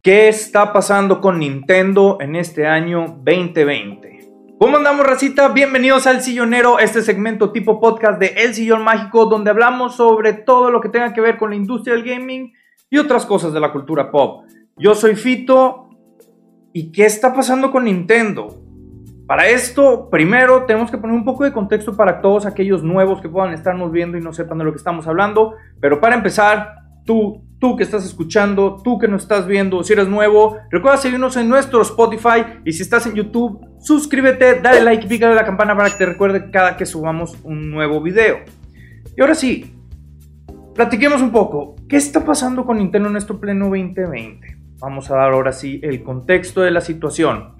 [0.00, 4.20] ¿Qué está pasando con Nintendo en este año 2020?
[4.60, 5.48] ¿Cómo andamos, racita?
[5.48, 10.70] Bienvenidos al Sillonero, este segmento tipo podcast de El Sillón Mágico, donde hablamos sobre todo
[10.70, 12.52] lo que tenga que ver con la industria del gaming
[12.88, 14.44] y otras cosas de la cultura pop.
[14.76, 15.88] Yo soy Fito.
[16.72, 18.62] ¿Y qué está pasando con Nintendo?
[19.26, 23.28] Para esto, primero tenemos que poner un poco de contexto para todos aquellos nuevos que
[23.28, 25.54] puedan estarnos viendo y no sepan de lo que estamos hablando.
[25.80, 30.08] Pero para empezar, tú, tú que estás escuchando, tú que nos estás viendo, si eres
[30.08, 35.08] nuevo, recuerda seguirnos en nuestro Spotify y si estás en YouTube, suscríbete, dale like y
[35.08, 38.38] pícale la campana para que te recuerde cada que subamos un nuevo video.
[39.16, 39.74] Y ahora sí,
[40.74, 41.74] platiquemos un poco.
[41.88, 44.56] ¿Qué está pasando con Nintendo en nuestro pleno 2020?
[44.78, 47.54] Vamos a dar ahora sí el contexto de la situación.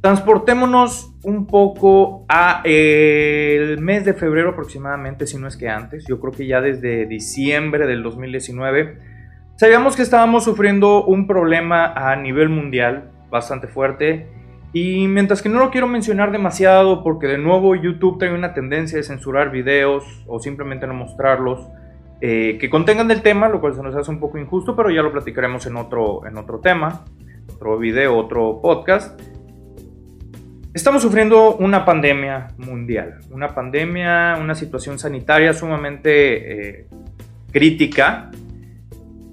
[0.00, 6.06] Transportémonos un poco a eh, el mes de febrero aproximadamente, si no es que antes.
[6.06, 9.13] Yo creo que ya desde diciembre del 2019
[9.56, 14.28] sabíamos que estábamos sufriendo un problema a nivel mundial bastante fuerte.
[14.72, 18.98] Y mientras que no lo quiero mencionar demasiado porque de nuevo YouTube tiene una tendencia
[18.98, 21.68] de censurar videos o simplemente no mostrarlos
[22.20, 25.02] eh, que contengan del tema, lo cual se nos hace un poco injusto, pero ya
[25.02, 27.04] lo platicaremos en otro, en otro tema,
[27.54, 29.20] otro video, otro podcast.
[30.72, 36.86] Estamos sufriendo una pandemia mundial, una pandemia, una situación sanitaria sumamente eh,
[37.52, 38.30] crítica.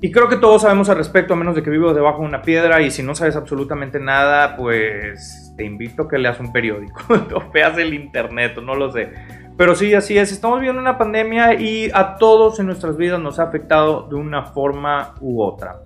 [0.04, 2.42] Y creo que todos sabemos al respecto, a menos de que vivas debajo de una
[2.42, 2.82] piedra.
[2.82, 7.02] Y si no sabes absolutamente nada, pues te invito a que leas un periódico
[7.36, 9.12] o veas el internet, no lo sé.
[9.58, 10.32] Pero sí, así es.
[10.32, 14.44] Estamos viviendo una pandemia y a todos en nuestras vidas nos ha afectado de una
[14.46, 15.82] forma u otra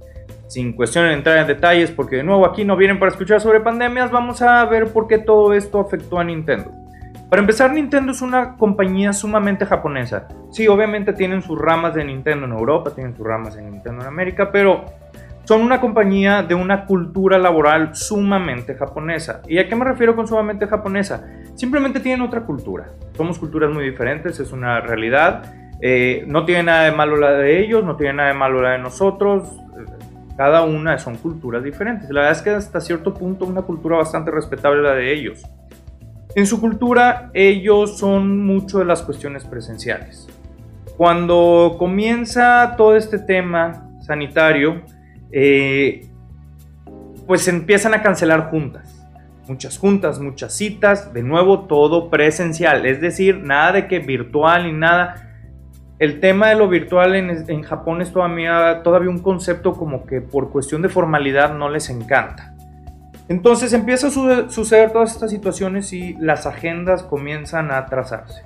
[0.48, 3.60] sin cuestión de entrar en detalles, porque de nuevo aquí no vienen para escuchar sobre
[3.60, 6.72] pandemias, vamos a ver por qué todo esto afectó a Nintendo.
[7.30, 10.28] Para empezar, Nintendo es una compañía sumamente japonesa.
[10.52, 14.08] Sí, obviamente tienen sus ramas de Nintendo en Europa, tienen sus ramas de Nintendo en
[14.08, 14.86] América, pero
[15.44, 19.42] son una compañía de una cultura laboral sumamente japonesa.
[19.48, 21.26] ¿Y a qué me refiero con sumamente japonesa?
[21.56, 22.92] Simplemente tienen otra cultura.
[23.18, 25.54] Somos culturas muy diferentes, es una realidad.
[25.82, 28.72] Eh, no tiene nada de malo la de ellos, no tiene nada de malo la
[28.72, 29.62] de nosotros
[30.36, 32.10] cada una son culturas diferentes.
[32.10, 35.44] La verdad es que hasta cierto punto una cultura bastante respetable la de ellos.
[36.36, 40.28] En su cultura ellos son mucho de las cuestiones presenciales.
[40.98, 44.82] Cuando comienza todo este tema sanitario,
[45.32, 46.08] eh,
[47.26, 49.08] pues empiezan a cancelar juntas.
[49.48, 52.86] Muchas juntas, muchas citas, de nuevo todo presencial.
[52.86, 55.26] Es decir, nada de que virtual ni nada
[56.00, 60.50] el tema de lo virtual en, Japón es todavía, todavía un concepto como que por
[60.50, 62.55] cuestión de formalidad no les encanta.
[63.28, 68.44] Entonces empieza a suceder todas estas situaciones y las agendas comienzan a trazarse.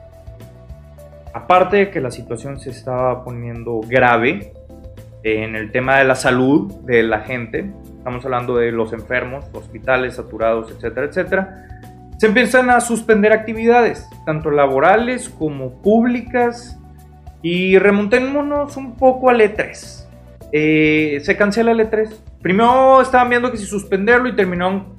[1.34, 4.54] Aparte de que la situación se estaba poniendo grave
[5.24, 10.16] en el tema de la salud de la gente, estamos hablando de los enfermos, hospitales
[10.16, 11.68] saturados, etcétera, etcétera,
[12.18, 16.80] se empiezan a suspender actividades, tanto laborales como públicas,
[17.42, 20.06] y remontémonos un poco al E3.
[20.52, 22.10] Eh, se cancela el E3.
[22.42, 24.96] Primero estaban viendo que si suspenderlo y terminaron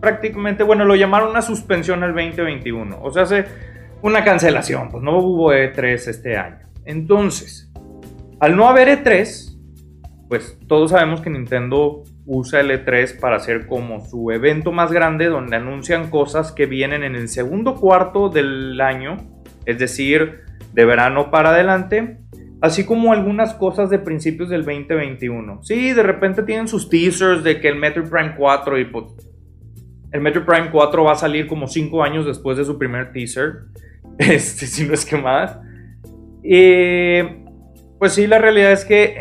[0.00, 2.98] prácticamente, bueno, lo llamaron una suspensión al 2021.
[3.02, 3.44] O sea, hace
[4.02, 6.68] una cancelación, pues no hubo E3 este año.
[6.84, 7.70] Entonces,
[8.40, 9.56] al no haber E3,
[10.28, 15.26] pues todos sabemos que Nintendo usa el E3 para hacer como su evento más grande
[15.26, 19.16] donde anuncian cosas que vienen en el segundo cuarto del año,
[19.64, 20.40] es decir,
[20.72, 22.18] de verano para adelante,
[22.60, 25.62] así como algunas cosas de principios del 2021.
[25.62, 29.04] Sí, de repente tienen sus teasers de que el Metroid Prime 4 y pues,
[30.12, 33.64] el Metroid Prime 4 va a salir como 5 años después de su primer teaser,
[34.18, 35.58] este, si no es que más.
[37.98, 39.16] pues sí, la realidad es que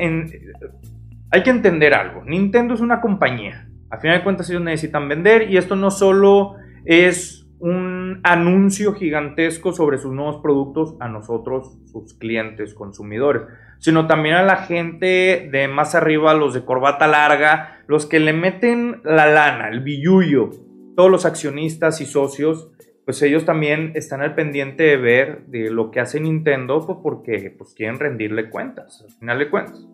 [1.29, 2.23] hay que entender algo.
[2.23, 3.67] Nintendo es una compañía.
[3.89, 6.55] A final de cuentas ellos necesitan vender y esto no solo
[6.85, 13.43] es un anuncio gigantesco sobre sus nuevos productos a nosotros, sus clientes, consumidores,
[13.79, 18.33] sino también a la gente de más arriba, los de corbata larga, los que le
[18.33, 20.49] meten la lana, el billullo,
[20.95, 22.71] todos los accionistas y socios,
[23.05, 27.55] pues ellos también están al pendiente de ver de lo que hace Nintendo, pues porque
[27.57, 29.87] pues quieren rendirle cuentas, al final de cuentas,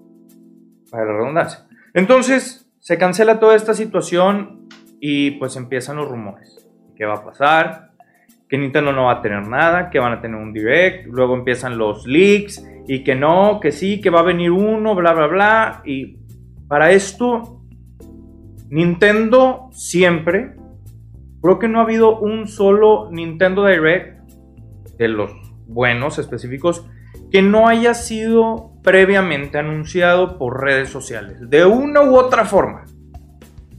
[0.89, 1.67] para la redundancia.
[1.93, 4.67] Entonces, se cancela toda esta situación
[4.99, 6.67] y pues empiezan los rumores.
[6.95, 7.92] Qué va a pasar,
[8.53, 11.75] que Nintendo no va a tener nada, que van a tener un direct, luego empiezan
[11.75, 15.81] los leaks y que no, que sí, que va a venir uno, bla, bla, bla.
[15.85, 16.19] Y
[16.67, 17.63] para esto,
[18.69, 20.53] Nintendo siempre,
[21.41, 24.19] creo que no ha habido un solo Nintendo Direct
[24.99, 25.31] de los
[25.65, 26.87] buenos específicos
[27.31, 32.83] que no haya sido previamente anunciado por redes sociales, de una u otra forma.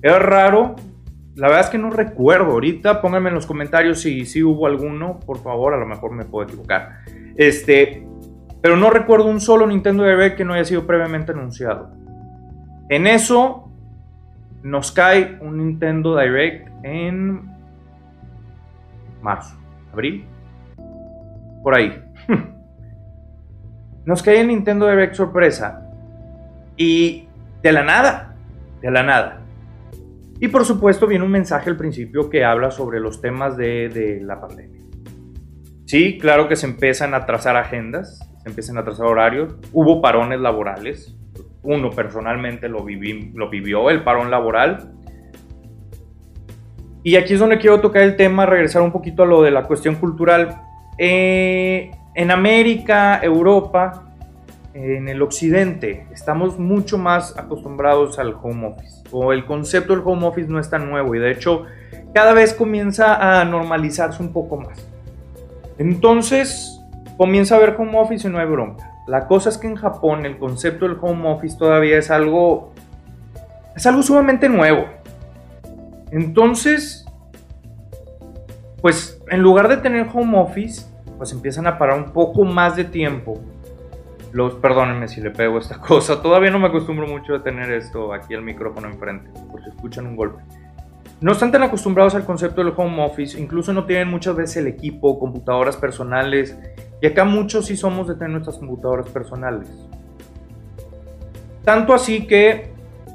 [0.02, 0.74] Era raro.
[1.36, 2.52] La verdad es que no recuerdo.
[2.52, 5.18] Ahorita pónganme en los comentarios si, si hubo alguno.
[5.20, 7.00] Por favor, a lo mejor me puedo equivocar.
[7.36, 8.06] Este,
[8.64, 11.90] pero no recuerdo un solo Nintendo Direct que no haya sido previamente anunciado.
[12.88, 13.70] En eso
[14.62, 17.50] nos cae un Nintendo Direct en
[19.20, 19.56] marzo,
[19.92, 20.26] abril,
[21.62, 22.02] por ahí.
[24.06, 25.86] Nos cae el Nintendo Direct sorpresa
[26.76, 27.28] y
[27.62, 28.34] de la nada,
[28.80, 29.43] de la nada.
[30.40, 34.20] Y por supuesto viene un mensaje al principio que habla sobre los temas de, de
[34.20, 34.82] la pandemia.
[35.86, 40.40] Sí, claro que se empiezan a trazar agendas, se empiezan a trazar horarios, hubo parones
[40.40, 41.16] laborales,
[41.64, 44.92] uno personalmente lo, viví, lo vivió, el parón laboral.
[47.02, 49.64] Y aquí es donde quiero tocar el tema, regresar un poquito a lo de la
[49.64, 50.60] cuestión cultural.
[50.98, 54.03] Eh, en América, Europa,
[54.74, 59.02] en el occidente, estamos mucho más acostumbrados al home office.
[59.12, 61.64] O el concepto del home office no es tan nuevo y de hecho
[62.12, 64.84] cada vez comienza a normalizarse un poco más.
[65.78, 66.80] Entonces
[67.16, 68.90] comienza a haber home office y no hay bronca.
[69.06, 72.72] La cosa es que en Japón el concepto del home office todavía es algo
[73.76, 74.86] es algo sumamente nuevo.
[76.10, 77.06] Entonces,
[78.80, 80.86] pues en lugar de tener home office,
[81.16, 83.40] pues empiezan a parar un poco más de tiempo.
[84.34, 88.12] Los, perdónenme si le pego esta cosa, todavía no me acostumbro mucho a tener esto
[88.12, 90.42] aquí el micrófono enfrente, porque escuchan un golpe.
[91.20, 94.66] No están tan acostumbrados al concepto del home office, incluso no tienen muchas veces el
[94.66, 96.58] equipo, computadoras personales,
[97.00, 99.70] y acá muchos sí somos de tener nuestras computadoras personales.
[101.64, 102.74] Tanto así que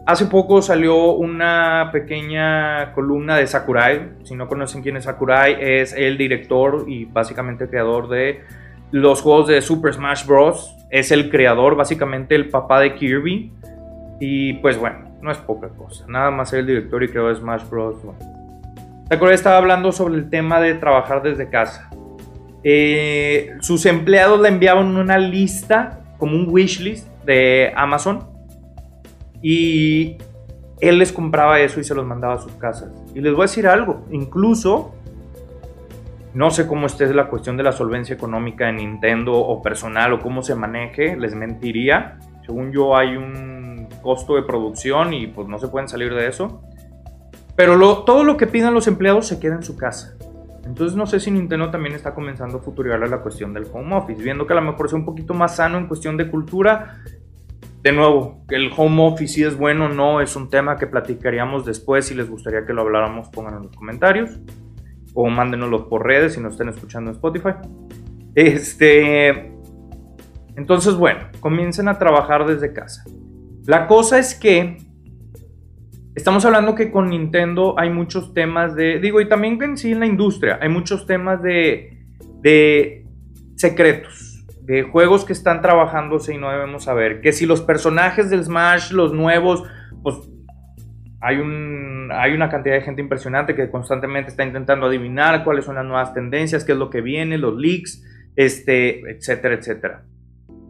[0.09, 4.09] Hace poco salió una pequeña columna de Sakurai.
[4.23, 8.41] Si no conocen quién es Sakurai, es el director y básicamente creador de
[8.91, 10.75] los juegos de Super Smash Bros.
[10.89, 13.51] Es el creador, básicamente el papá de Kirby.
[14.19, 16.05] Y pues bueno, no es poca cosa.
[16.07, 17.97] Nada más ser el director y creador de Smash Bros.
[19.09, 21.89] Sakurai estaba hablando sobre el tema de trabajar desde casa.
[22.63, 28.27] Eh, sus empleados le enviaban una lista, como un wishlist de Amazon
[29.41, 30.17] y
[30.81, 32.89] él les compraba eso y se los mandaba a sus casas.
[33.13, 34.93] Y les voy a decir algo, incluso,
[36.33, 40.19] no sé cómo esté la cuestión de la solvencia económica en Nintendo o personal o
[40.19, 42.19] cómo se maneje, les mentiría.
[42.45, 46.61] Según yo hay un costo de producción y pues no se pueden salir de eso.
[47.55, 50.15] Pero todo lo que pidan los empleados se queda en su casa.
[50.65, 54.21] Entonces no sé si Nintendo también está comenzando a futuriar la cuestión del home office,
[54.21, 57.01] viendo que a lo mejor sea un poquito más sano en cuestión de cultura
[57.81, 61.65] de nuevo, el home office si es bueno o no es un tema que platicaríamos
[61.65, 62.05] después.
[62.05, 64.37] Si les gustaría que lo habláramos, pongan en los comentarios
[65.21, 67.49] o mándenoslo por redes si nos estén escuchando en Spotify.
[68.35, 69.51] Este,
[70.55, 73.03] entonces, bueno, comiencen a trabajar desde casa.
[73.65, 74.77] La cosa es que
[76.15, 79.99] estamos hablando que con Nintendo hay muchos temas de, digo, y también en sí en
[79.99, 81.97] la industria, hay muchos temas de,
[82.41, 83.05] de
[83.57, 87.19] secretos de juegos que están trabajándose y no debemos saber.
[87.19, 89.63] Que si los personajes del Smash, los nuevos,
[90.01, 90.15] pues
[91.21, 95.75] hay, un, hay una cantidad de gente impresionante que constantemente está intentando adivinar cuáles son
[95.75, 98.03] las nuevas tendencias, qué es lo que viene, los leaks,
[98.35, 100.03] este, etcétera, etcétera.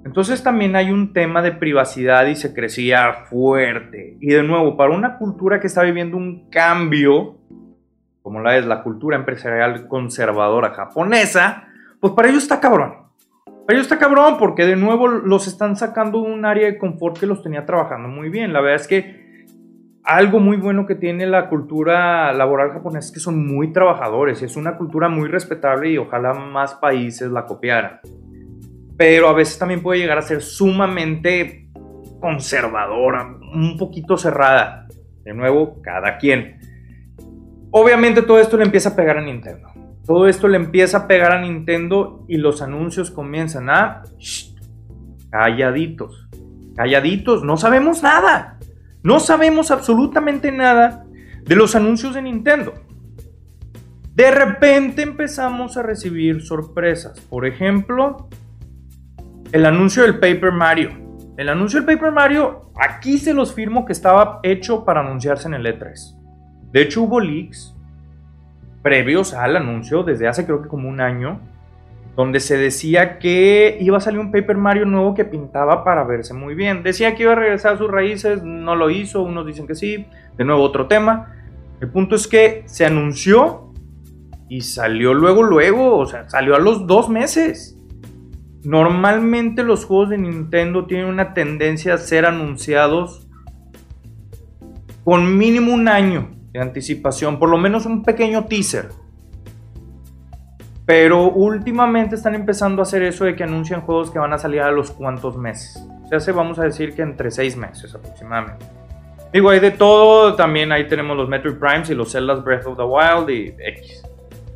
[0.05, 4.17] Entonces también hay un tema de privacidad y secrecía fuerte.
[4.21, 7.37] Y de nuevo, para una cultura que está viviendo un cambio,
[8.21, 11.67] como la es la cultura empresarial conservadora japonesa,
[11.99, 12.93] pues para ellos está cabrón.
[13.67, 17.27] Pero está cabrón porque de nuevo los están sacando de un área de confort que
[17.27, 18.51] los tenía trabajando muy bien.
[18.51, 19.28] La verdad es que
[20.03, 24.41] algo muy bueno que tiene la cultura laboral japonesa es que son muy trabajadores.
[24.41, 27.99] Es una cultura muy respetable y ojalá más países la copiaran.
[28.97, 31.69] Pero a veces también puede llegar a ser sumamente
[32.19, 34.87] conservadora, un poquito cerrada.
[35.23, 36.59] De nuevo, cada quien.
[37.71, 39.69] Obviamente todo esto le empieza a pegar a Nintendo.
[40.05, 44.03] Todo esto le empieza a pegar a Nintendo y los anuncios comienzan a...
[45.29, 46.27] calladitos.
[46.75, 48.58] Calladitos, no sabemos nada.
[49.01, 51.05] No sabemos absolutamente nada
[51.43, 52.73] de los anuncios de Nintendo.
[54.13, 57.19] De repente empezamos a recibir sorpresas.
[57.21, 58.27] Por ejemplo,
[59.51, 60.91] el anuncio del Paper Mario.
[61.37, 65.53] El anuncio del Paper Mario, aquí se los firmo que estaba hecho para anunciarse en
[65.53, 66.17] el E3.
[66.71, 67.73] De hecho, hubo leaks
[68.81, 71.39] previos al anuncio, desde hace creo que como un año,
[72.19, 76.33] donde se decía que iba a salir un Paper Mario nuevo que pintaba para verse
[76.33, 76.83] muy bien.
[76.83, 80.05] Decía que iba a regresar a sus raíces, no lo hizo, unos dicen que sí,
[80.37, 81.33] de nuevo otro tema.
[81.79, 83.71] El punto es que se anunció
[84.49, 87.77] y salió luego, luego, o sea, salió a los dos meses.
[88.65, 93.29] Normalmente los juegos de Nintendo tienen una tendencia a ser anunciados
[95.05, 98.89] con mínimo un año de anticipación, por lo menos un pequeño teaser.
[100.89, 104.61] Pero últimamente están empezando a hacer eso de que anuncian juegos que van a salir
[104.61, 105.87] a los cuantos meses.
[106.11, 108.65] O sea, vamos a decir que entre seis meses aproximadamente.
[109.31, 110.33] Digo, hay de todo.
[110.33, 114.01] También ahí tenemos los Metroid Primes y los Zelda Breath of the Wild y X.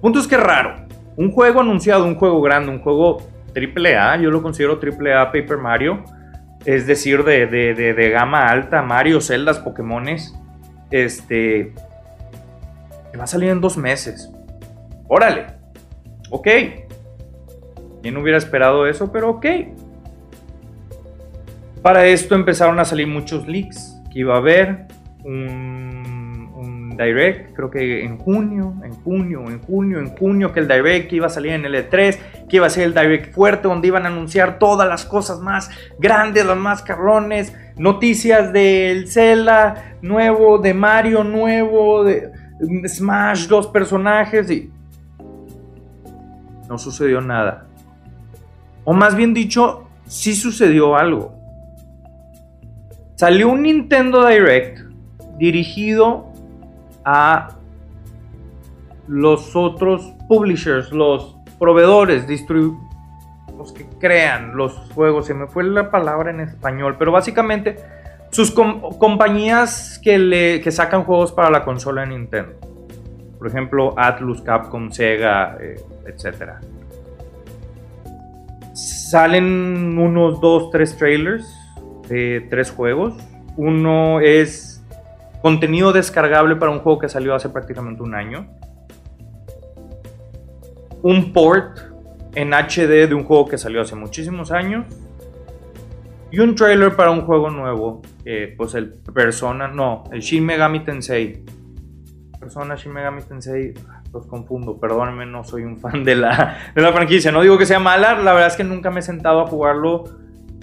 [0.01, 0.87] Punto es que raro.
[1.17, 3.21] Un juego anunciado, un juego grande, un juego
[3.55, 6.03] AAA, yo lo considero AAA Paper Mario.
[6.65, 10.33] Es decir, de, de gama alta, Mario, Zeldas, Pokémones.
[10.89, 11.75] Este.
[13.15, 14.31] Va a salir en dos meses.
[15.07, 15.61] Órale.
[16.35, 16.47] Ok.
[18.01, 19.11] ¿Quién hubiera esperado eso?
[19.11, 19.45] Pero ok.
[21.83, 24.01] Para esto empezaron a salir muchos leaks.
[24.11, 24.87] Que iba a haber
[25.23, 31.13] un, direct, creo que en junio, en junio, en junio, en junio, que el direct
[31.13, 34.05] iba a salir en el E3, que iba a ser el direct fuerte, donde iban
[34.05, 40.73] a anunciar todas las cosas más grandes, los más carrones, noticias del Zelda nuevo, de
[40.73, 42.31] Mario nuevo, de
[42.87, 44.71] Smash, dos personajes y
[46.73, 47.67] no sucedió nada.
[48.83, 51.35] O más bien dicho, sí sucedió algo.
[53.13, 54.79] Salió un Nintendo Direct
[55.37, 56.31] dirigido
[57.05, 57.49] a
[59.07, 62.25] los otros publishers, los proveedores,
[63.55, 65.27] los que crean los juegos.
[65.27, 67.77] Se me fue la palabra en español, pero básicamente
[68.31, 72.72] sus compañías que, le, que sacan juegos para la consola de Nintendo.
[73.43, 75.75] Por ejemplo, Atlus, Capcom, Sega, eh,
[76.07, 76.53] etc.
[78.73, 81.45] Salen unos 2, 3 trailers
[82.07, 83.15] de tres juegos.
[83.57, 84.81] Uno es
[85.41, 88.47] contenido descargable para un juego que salió hace prácticamente un año.
[91.01, 91.79] Un port
[92.35, 94.85] en HD de un juego que salió hace muchísimos años.
[96.31, 98.01] Y un trailer para un juego nuevo.
[98.55, 101.43] pues el Persona, no, el Shin Megami Tensei.
[102.43, 103.73] Persona Shin Megami Tensei,
[104.11, 107.31] los confundo, perdónenme, no soy un fan de la, de la franquicia.
[107.31, 110.05] No digo que sea mala, la verdad es que nunca me he sentado a jugarlo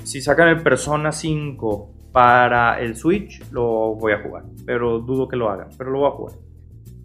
[0.04, 4.44] si sacan el Persona 5 para el Switch, lo voy a jugar.
[4.66, 6.34] Pero dudo que lo hagan, pero lo voy a jugar.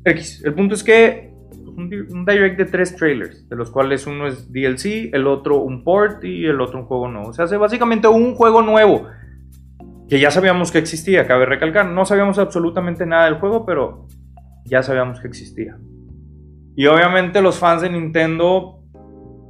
[0.05, 0.43] X.
[0.45, 1.33] El punto es que
[1.65, 6.23] un, direct de tres trailers, de los cuales uno es DLC, el otro un port
[6.23, 7.29] y el otro un juego nuevo.
[7.29, 9.07] O sea, hace básicamente un juego nuevo
[10.07, 11.87] que ya sabíamos que existía, cabe recalcar.
[11.87, 14.07] No sabíamos absolutamente nada del juego, pero
[14.65, 15.77] ya sabíamos que existía.
[16.75, 18.83] Y obviamente los fans de Nintendo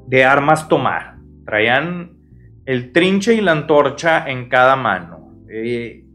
[0.08, 1.18] de armas tomar.
[1.46, 2.18] Traían
[2.66, 5.44] el trinche y la antorcha en cada mano.
[5.50, 6.06] Eh,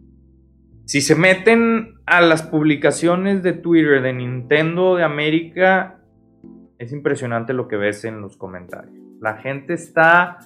[0.84, 6.00] si se meten a las publicaciones de Twitter de Nintendo de América,
[6.78, 8.94] es impresionante lo que ves en los comentarios.
[9.20, 10.38] La gente está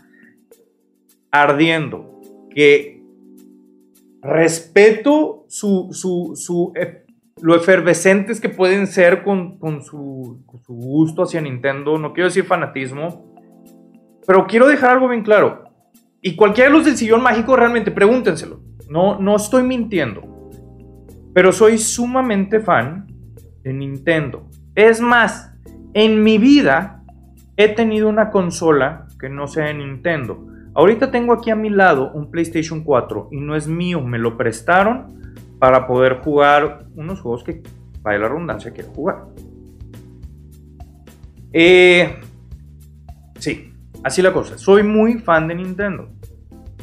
[1.30, 2.20] ardiendo.
[2.50, 3.02] Que
[4.22, 7.03] respeto su, su, e,
[7.44, 11.98] lo efervescentes que pueden ser con, su, con su gusto hacia Nintendo.
[11.98, 13.34] No quiero decir fanatismo,
[14.26, 15.64] pero quiero dejar algo bien claro.
[16.22, 18.62] Y cualquiera de los del sillón mágico realmente pregúntenselo.
[18.88, 20.22] No, no estoy mintiendo.
[21.34, 23.08] Pero soy sumamente fan
[23.62, 24.48] de Nintendo.
[24.74, 25.52] Es más,
[25.92, 27.04] en mi vida
[27.58, 30.46] he tenido una consola que no sea de Nintendo.
[30.72, 34.38] Ahorita tengo aquí a mi lado un PlayStation 4 y no es mío, me lo
[34.38, 35.23] prestaron
[35.58, 37.62] para poder jugar unos juegos que,
[38.02, 39.24] vaya la redundancia, quiero jugar.
[41.52, 42.20] Eh,
[43.38, 46.10] sí, Así la cosa, soy muy fan de Nintendo.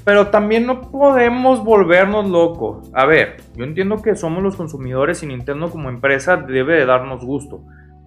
[0.03, 2.89] Pero también no podemos volvernos locos.
[2.93, 7.23] A ver, yo entiendo que somos los consumidores y Nintendo como empresa debe de darnos
[7.23, 7.63] gusto.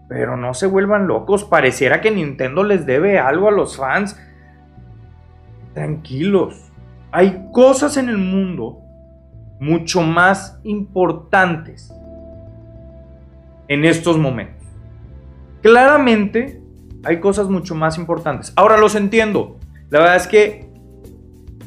[0.09, 1.45] Pero no se vuelvan locos.
[1.45, 4.21] Pareciera que Nintendo les debe algo a los fans.
[5.75, 6.73] Tranquilos.
[7.13, 8.81] Hay cosas en el mundo
[9.61, 11.93] mucho más importantes
[13.69, 14.67] en estos momentos.
[15.63, 16.61] Claramente
[17.05, 18.53] hay cosas mucho más importantes.
[18.57, 19.59] Ahora los entiendo.
[19.91, 20.69] La verdad es que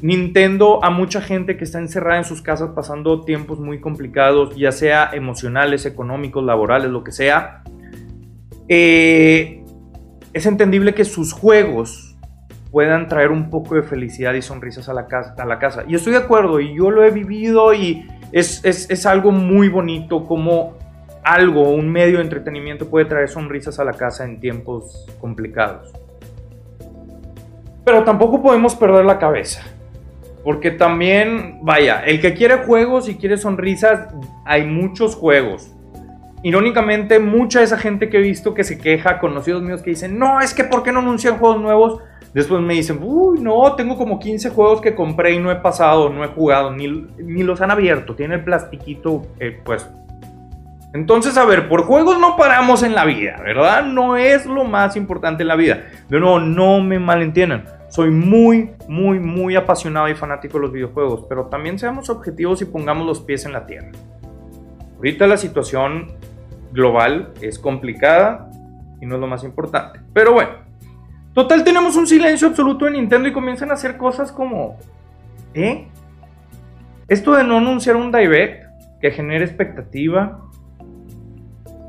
[0.01, 4.72] Nintendo a mucha gente que está encerrada en sus casas pasando tiempos muy complicados, ya
[4.72, 7.63] sea emocionales, económicos, laborales, lo que sea,
[8.67, 9.63] eh,
[10.34, 12.07] es entendible que sus juegos
[12.72, 15.36] puedan traer un poco de felicidad y sonrisas a la casa.
[15.38, 15.84] A la casa.
[15.88, 20.26] Y estoy de acuerdo, y yo lo he vivido y es, es algo muy bonito
[20.26, 20.76] como
[21.28, 25.92] algo, un medio de entretenimiento puede traer sonrisas a la casa en tiempos complicados.
[27.84, 29.62] Pero tampoco podemos perder la cabeza.
[30.44, 34.08] Porque también, vaya, el que quiere juegos y quiere sonrisas,
[34.46, 35.70] hay muchos juegos.
[36.44, 40.18] Irónicamente, mucha de esa gente que he visto que se queja, conocidos míos que dicen,
[40.18, 42.02] no, es que ¿por qué no anuncian juegos nuevos?
[42.34, 46.10] Después me dicen, uy, no, tengo como 15 juegos que compré y no he pasado,
[46.10, 49.89] no he jugado, ni, ni los han abierto, tiene el plastiquito eh, pues.
[50.93, 53.86] Entonces, a ver, por juegos no paramos en la vida, ¿verdad?
[53.86, 55.86] No es lo más importante en la vida.
[56.10, 57.65] De nuevo, no me malentiendan.
[57.89, 62.65] Soy muy, muy, muy apasionado y fanático de los videojuegos, pero también seamos objetivos y
[62.65, 63.91] pongamos los pies en la tierra.
[64.96, 66.13] Ahorita la situación
[66.72, 68.50] global es complicada
[69.00, 70.00] y no es lo más importante.
[70.13, 70.51] Pero bueno,
[71.38, 74.79] total tenemos un silencio absoluto en Nintendo y comienzan a hacer cosas como...
[75.53, 75.88] ¿Eh?
[77.08, 78.65] Esto de no anunciar un direct
[79.00, 80.41] que genere expectativa.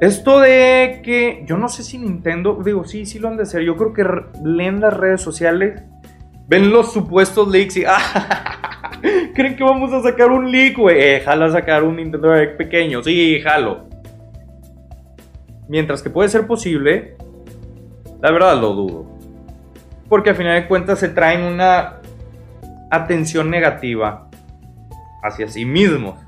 [0.02, 3.62] Esto de que yo no sé si Nintendo, digo, sí, sí lo han de hacer.
[3.62, 4.04] Yo creo que
[4.44, 5.82] leen las redes sociales,
[6.46, 9.00] ven los supuestos leaks y ah,
[9.34, 10.96] creen que vamos a sacar un leak, güey.
[11.00, 13.88] Eh, jala sacar un Nintendo Direct pequeño, sí, jalo
[15.68, 17.16] mientras que puede ser posible,
[18.20, 19.17] la verdad lo dudo.
[20.08, 22.00] Porque al final de cuentas se traen una
[22.90, 24.28] atención negativa
[25.22, 26.18] hacia sí mismos.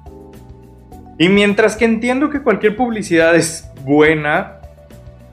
[1.19, 4.61] Y mientras que entiendo que cualquier publicidad es buena,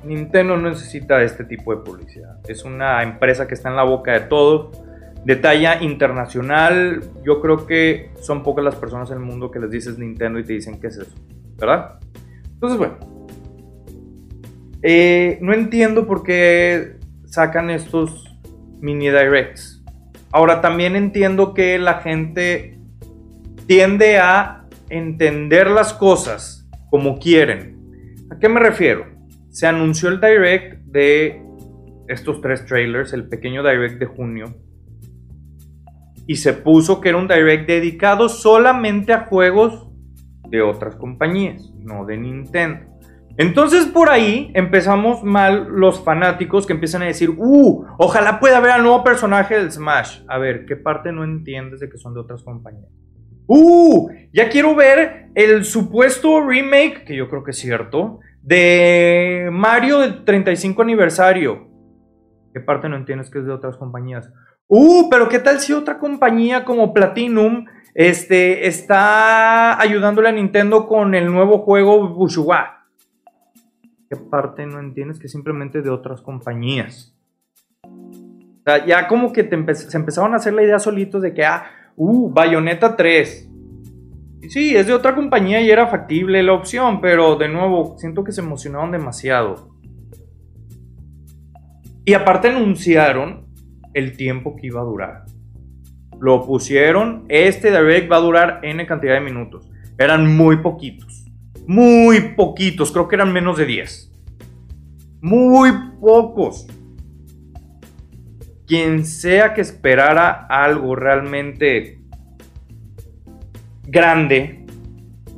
[0.04, 2.38] Nintendo no necesita este tipo de publicidad.
[2.48, 4.72] Es una empresa que está en la boca de todo,
[5.24, 7.04] de talla internacional.
[7.24, 10.44] Yo creo que son pocas las personas en el mundo que les dices Nintendo y
[10.44, 11.16] te dicen qué es eso,
[11.58, 12.00] ¿verdad?
[12.54, 12.98] Entonces, bueno,
[14.82, 18.27] eh, no entiendo por qué sacan estos
[18.80, 19.84] mini directs.
[20.32, 22.80] Ahora también entiendo que la gente
[23.66, 27.78] tiende a entender las cosas como quieren.
[28.30, 29.06] ¿A qué me refiero?
[29.50, 31.42] Se anunció el direct de
[32.08, 34.56] estos tres trailers, el pequeño direct de junio.
[36.26, 39.88] Y se puso que era un direct dedicado solamente a juegos
[40.50, 42.97] de otras compañías, no de Nintendo.
[43.38, 48.72] Entonces por ahí empezamos mal los fanáticos que empiezan a decir, uh, ojalá pueda ver
[48.72, 50.22] al nuevo personaje del Smash.
[50.28, 52.90] A ver, ¿qué parte no entiendes de que son de otras compañías?
[53.46, 60.00] Uh, ya quiero ver el supuesto remake, que yo creo que es cierto, de Mario
[60.00, 61.68] del 35 aniversario.
[62.54, 64.34] ¿Qué parte no entiendes que es de otras compañías?
[64.68, 71.14] Uh, pero ¿qué tal si otra compañía como Platinum este, está ayudándole a Nintendo con
[71.14, 72.77] el nuevo juego Bushuwa?
[74.10, 77.14] ¿Qué parte no entiendes que simplemente de otras compañías?
[78.86, 81.66] Ya como que se empezaron a hacer la idea solitos de que, ah,
[81.96, 83.50] uh, Bayonetta 3.
[84.42, 88.24] Y sí, es de otra compañía y era factible la opción, pero de nuevo, siento
[88.24, 89.74] que se emocionaron demasiado.
[92.06, 93.48] Y aparte anunciaron
[93.94, 95.26] el tiempo que iba a durar.
[96.20, 99.70] Lo pusieron, este direct va a durar N cantidad de minutos.
[99.98, 101.27] Eran muy poquitos
[101.68, 104.12] muy poquitos, creo que eran menos de 10.
[105.22, 106.66] Muy pocos.
[108.66, 112.00] Quien sea que esperara algo realmente
[113.84, 114.66] grande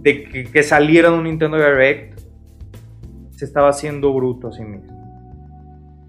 [0.02, 2.20] de que, saliera de un Nintendo Direct,
[3.32, 4.98] se estaba haciendo bruto a sí mismo.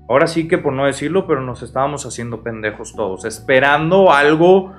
[0.08, 4.72] Ahora sí que por no decirlo, pero nos estábamos haciendo pendejos todos, esperando algo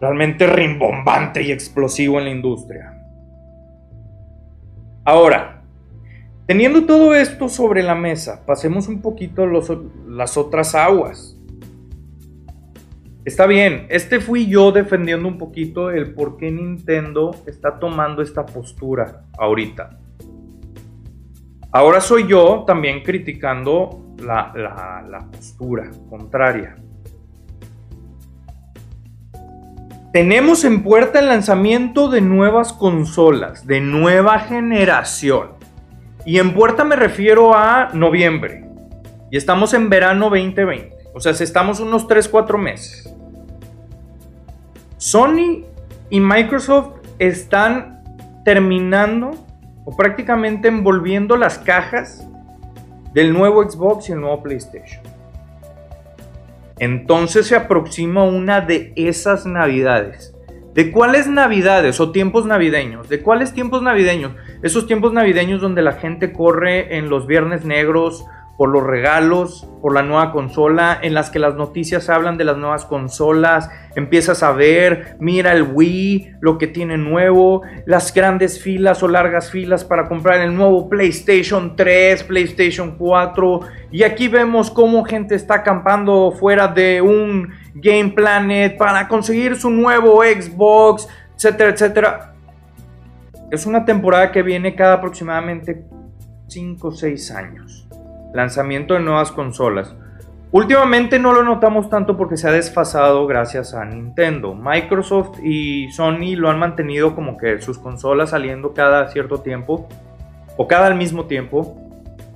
[0.00, 2.99] realmente rimbombante y explosivo en la industria.
[5.04, 5.62] Ahora,
[6.46, 11.36] teniendo todo esto sobre la mesa, pasemos un poquito las otras aguas.
[13.24, 18.46] Está bien, este fui yo defendiendo un poquito el por qué Nintendo está tomando esta
[18.46, 19.98] postura ahorita.
[21.72, 26.76] Ahora soy yo también criticando la, postura contraria.
[30.12, 35.50] Tenemos en puerta el lanzamiento de nuevas consolas de nueva generación.
[36.26, 38.68] Y en puerta me refiero a noviembre.
[39.30, 40.96] Y estamos en verano 2020.
[41.14, 43.14] O sea, estamos unos 3-4 meses.
[44.96, 45.64] Sony
[46.10, 48.02] y Microsoft están
[48.44, 49.30] terminando
[49.84, 52.28] o prácticamente envolviendo las cajas
[53.14, 55.09] del nuevo Xbox y el nuevo PlayStation.
[56.80, 60.34] Entonces se aproxima una de esas navidades.
[60.74, 63.08] ¿De cuáles navidades o tiempos navideños?
[63.08, 64.32] ¿De cuáles tiempos navideños?
[64.62, 68.24] Esos tiempos navideños donde la gente corre en los viernes negros
[68.60, 72.58] por los regalos, por la nueva consola, en las que las noticias hablan de las
[72.58, 79.02] nuevas consolas, empiezas a ver, mira el Wii, lo que tiene nuevo, las grandes filas
[79.02, 83.60] o largas filas para comprar el nuevo PlayStation 3, PlayStation 4,
[83.92, 89.70] y aquí vemos cómo gente está acampando fuera de un Game Planet para conseguir su
[89.70, 92.34] nuevo Xbox, etcétera, etcétera.
[93.50, 95.82] Es una temporada que viene cada aproximadamente
[96.48, 97.89] 5 o 6 años
[98.32, 99.94] lanzamiento de nuevas consolas.
[100.52, 104.52] Últimamente no lo notamos tanto porque se ha desfasado gracias a Nintendo.
[104.52, 109.88] Microsoft y Sony lo han mantenido como que sus consolas saliendo cada cierto tiempo
[110.56, 111.76] o cada al mismo tiempo.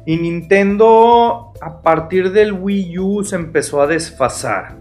[0.07, 4.77] Y Nintendo a partir del Wii U se empezó a desfasar.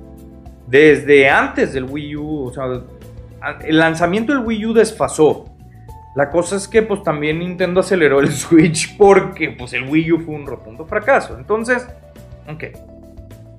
[0.68, 2.66] Desde antes del Wii U, o sea,
[3.66, 5.46] el lanzamiento del Wii U desfasó.
[6.16, 10.20] La cosa es que pues también Nintendo aceleró el Switch porque pues el Wii U
[10.20, 11.38] fue un rotundo fracaso.
[11.38, 11.88] Entonces,
[12.48, 12.66] ok.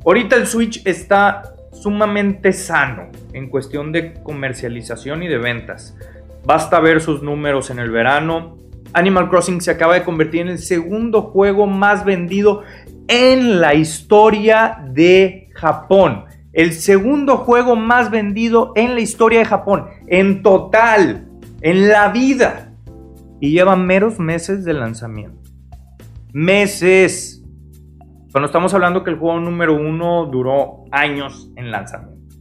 [0.05, 5.97] Ahorita el Switch está sumamente sano en cuestión de comercialización y de ventas.
[6.45, 8.59] Basta ver sus números en el verano.
[8.93, 12.63] Animal Crossing se acaba de convertir en el segundo juego más vendido
[13.09, 16.27] en la historia de Japón.
[16.53, 19.87] El segundo juego más vendido en la historia de Japón.
[20.07, 21.27] En total.
[21.65, 22.75] En la vida.
[23.41, 25.51] Y lleva meros meses de lanzamiento.
[26.35, 27.43] Meses.
[28.31, 32.37] Cuando estamos hablando que el juego número uno duró años en lanzamiento.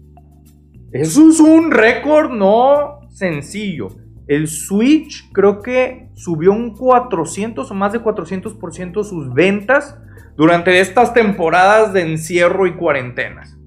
[0.91, 3.95] Eso es un récord no sencillo.
[4.27, 9.97] El Switch creo que subió un 400 o más de 400% sus ventas
[10.35, 13.57] durante estas temporadas de encierro y cuarentenas.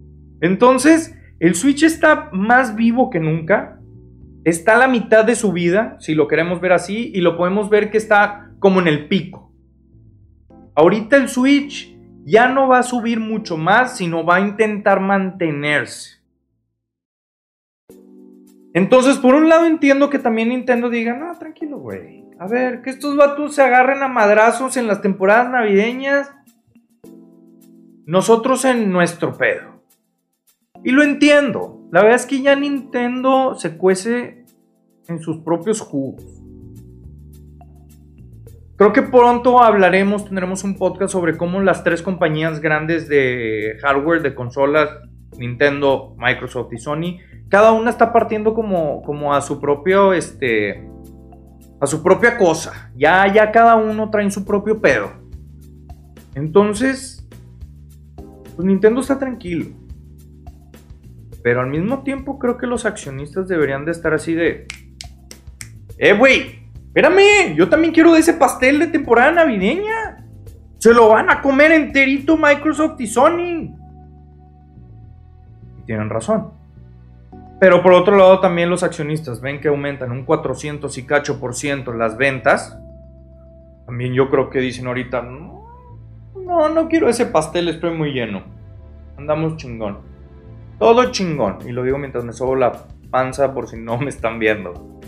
[0.43, 3.76] Entonces, el Switch está más vivo que nunca.
[4.47, 7.69] Está a la mitad de su vida, si lo queremos ver así, y lo podemos
[7.69, 9.53] ver que está como en el pico.
[10.77, 11.93] Ahorita el Switch
[12.25, 16.23] ya no va a subir mucho más, sino va a intentar mantenerse.
[18.73, 22.25] Entonces, por un lado entiendo que también Nintendo diga, no, tranquilo, güey.
[22.39, 26.33] A ver, que estos vatos se agarren a madrazos en las temporadas navideñas.
[28.05, 29.83] Nosotros en nuestro pedo.
[30.85, 31.76] Y lo entiendo.
[31.93, 34.45] La verdad es que ya Nintendo se cuece
[35.09, 36.25] en sus propios jugos.
[38.77, 44.21] Creo que pronto hablaremos, tendremos un podcast sobre cómo las tres compañías grandes de hardware,
[44.21, 44.91] de consolas,
[45.39, 47.19] Nintendo, Microsoft y Sony,
[47.49, 50.87] cada una está partiendo como, como a su propio, este,
[51.81, 52.91] a su propia cosa.
[52.97, 55.11] Ya, ya cada uno trae su propio pedo.
[56.35, 57.27] Entonces,
[58.57, 59.67] pues Nintendo está tranquilo.
[61.47, 64.67] Pero al mismo tiempo creo que los accionistas deberían de estar así de...
[65.97, 66.59] ¡Eh, güey!
[66.89, 70.27] Espérame, yo también quiero de ese pastel de temporada navideña.
[70.79, 73.77] Se lo van a comer enterito Microsoft y Sony.
[75.79, 76.51] Y tienen razón.
[77.61, 81.55] Pero por otro lado también los accionistas ven que aumentan un 400 y cacho por
[81.55, 82.77] ciento las ventas.
[83.87, 85.65] También yo creo que dicen ahorita, no,
[86.45, 88.43] no, no quiero ese pastel, estoy muy lleno.
[89.17, 90.16] Andamos chingón.
[90.79, 91.59] Todo chingón.
[91.67, 95.01] Y lo digo mientras me sobo la panza por si no me están viendo.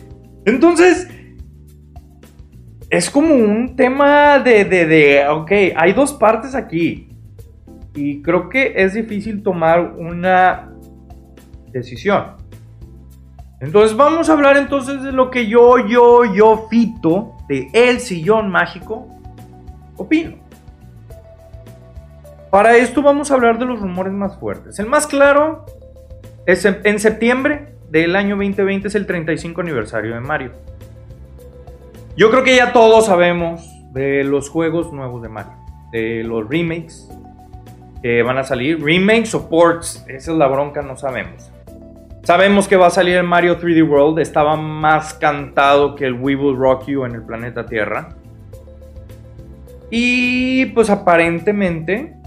[0.44, 1.08] Entonces,
[2.90, 7.08] es como un tema de, de, de, ok, hay dos partes aquí.
[7.94, 10.72] Y creo que es difícil tomar una
[11.70, 12.36] decisión.
[13.60, 18.50] Entonces vamos a hablar entonces de lo que yo, yo, yo, Fito, de El Sillón
[18.50, 19.08] Mágico,
[19.96, 20.47] opino.
[22.50, 24.78] Para esto vamos a hablar de los rumores más fuertes.
[24.78, 25.66] El más claro
[26.46, 30.52] es en septiembre del año 2020 es el 35 aniversario de Mario.
[32.16, 35.52] Yo creo que ya todos sabemos de los juegos nuevos de Mario,
[35.92, 37.08] de los remakes
[38.02, 41.50] que van a salir, remakes o ports, esa es la bronca, no sabemos.
[42.22, 46.36] Sabemos que va a salir el Mario 3D World, estaba más cantado que el We
[46.36, 48.10] Will Rock You en el planeta Tierra.
[49.90, 52.17] Y pues aparentemente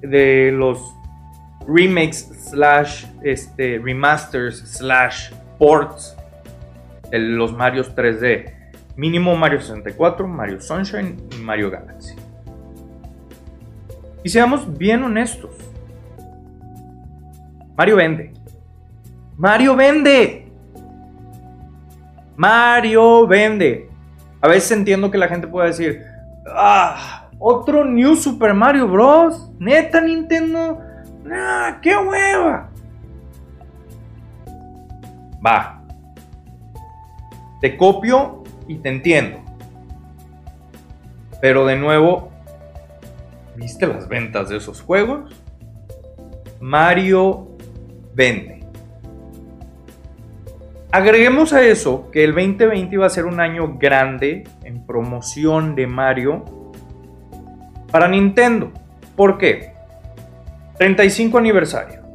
[0.00, 0.94] de los
[1.66, 6.16] remakes slash este, remasters slash ports
[7.10, 8.56] de los Marios 3D
[8.96, 12.16] Mínimo Mario 64, Mario Sunshine y Mario Galaxy.
[14.24, 15.50] Y seamos bien honestos.
[17.76, 18.32] Mario vende.
[19.36, 20.48] Mario vende.
[22.36, 23.90] Mario vende.
[24.40, 26.02] A veces entiendo que la gente puede decir,
[26.48, 29.50] ah, otro New Super Mario Bros.
[29.58, 30.80] Neta Nintendo.
[31.24, 32.70] Nah, qué hueva.
[35.44, 35.82] Va.
[37.60, 39.38] Te copio y te entiendo.
[41.40, 42.30] Pero de nuevo,
[43.56, 45.34] ¿viste las ventas de esos juegos?
[46.60, 47.48] Mario
[48.14, 48.64] vende.
[50.90, 55.86] Agreguemos a eso que el 2020 iba a ser un año grande en promoción de
[55.86, 56.55] Mario
[57.90, 58.72] para Nintendo.
[59.16, 59.72] ¿Por qué?
[60.78, 62.06] 35 aniversario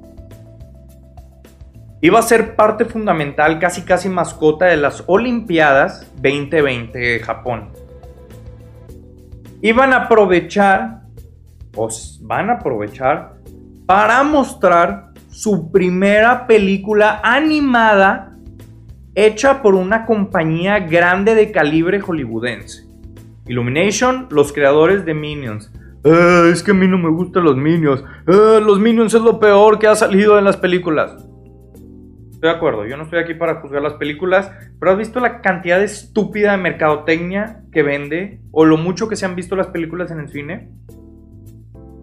[2.01, 7.69] iba a ser parte fundamental, casi casi mascota de las Olimpiadas 2020 de Japón.
[9.62, 11.01] Iban a aprovechar,
[11.75, 11.88] o
[12.21, 13.36] van a aprovechar
[13.86, 18.36] para mostrar su primera película animada
[19.13, 22.90] hecha por una compañía grande de calibre hollywoodense.
[23.47, 25.71] Illumination, los creadores de Minions.
[26.04, 28.04] Ah, es que a mí no me gustan los Minions.
[28.27, 31.15] Ah, los Minions es lo peor que ha salido en las películas.
[32.32, 35.41] Estoy de acuerdo, yo no estoy aquí para juzgar las películas, pero ¿has visto la
[35.41, 38.41] cantidad estúpida de mercadotecnia que vende?
[38.49, 40.71] ¿O lo mucho que se han visto las películas en el cine?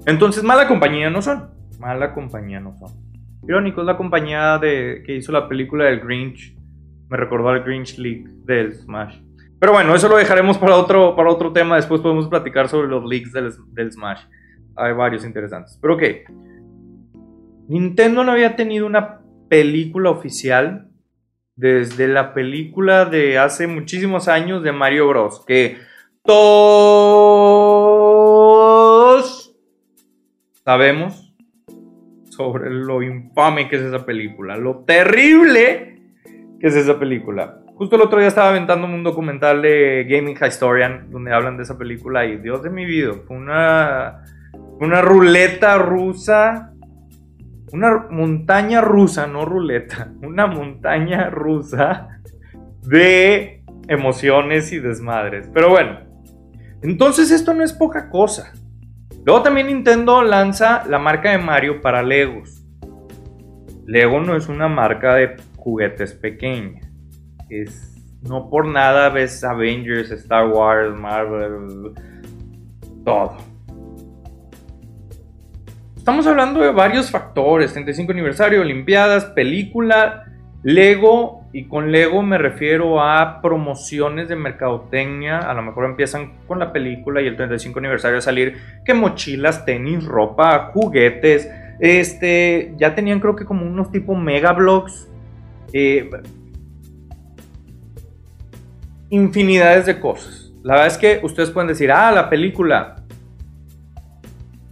[0.06, 1.50] Entonces, mala compañía no son.
[1.80, 2.92] Mala compañía no son.
[3.48, 6.56] Irónico, es la compañía de, que hizo la película del Grinch.
[7.08, 9.18] Me recordó al Grinch League del Smash.
[9.60, 11.76] Pero bueno, eso lo dejaremos para otro, para otro tema.
[11.76, 14.22] Después podemos platicar sobre los leaks del, del Smash.
[14.76, 15.78] Hay varios interesantes.
[15.80, 16.02] Pero ok.
[17.68, 20.88] Nintendo no había tenido una película oficial
[21.56, 25.44] desde la película de hace muchísimos años de Mario Bros.
[25.44, 25.76] Que
[26.22, 26.78] todos
[30.64, 31.34] sabemos
[32.30, 36.00] sobre lo infame que es esa película, lo terrible
[36.60, 37.60] que es esa película.
[37.78, 41.78] Justo el otro día estaba aventando un documental de Gaming Historian donde hablan de esa
[41.78, 44.24] película y Dios de mi vida, una,
[44.80, 46.72] una ruleta rusa,
[47.72, 52.20] una montaña rusa, no ruleta, una montaña rusa
[52.82, 55.48] de emociones y desmadres.
[55.54, 56.00] Pero bueno,
[56.82, 58.54] entonces esto no es poca cosa.
[59.24, 62.66] Luego también Nintendo lanza la marca de Mario para Legos.
[63.86, 66.87] Lego no es una marca de juguetes pequeña
[67.50, 71.92] es no por nada ves Avengers, Star Wars, Marvel,
[73.04, 73.36] todo.
[75.96, 80.24] Estamos hablando de varios factores, 35 aniversario, Olimpiadas, película,
[80.62, 86.58] Lego, y con Lego me refiero a promociones de mercadotecnia, a lo mejor empiezan con
[86.58, 92.94] la película y el 35 aniversario a salir que mochilas, tenis, ropa, juguetes, este, ya
[92.94, 95.08] tenían creo que como unos tipo mega blogs,
[95.72, 96.10] eh,
[99.10, 100.52] infinidades de cosas.
[100.62, 102.96] La verdad es que ustedes pueden decir, ah, la película.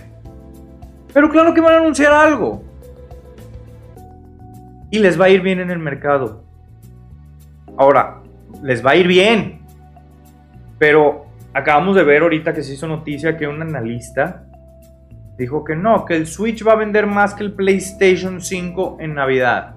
[1.12, 2.62] Pero claro que van a anunciar algo.
[4.90, 6.42] Y les va a ir bien en el mercado.
[7.76, 8.22] Ahora,
[8.62, 9.62] les va a ir bien.
[10.78, 14.46] Pero acabamos de ver ahorita que se hizo noticia que un analista
[15.36, 19.14] dijo que no, que el Switch va a vender más que el PlayStation 5 en
[19.14, 19.74] Navidad.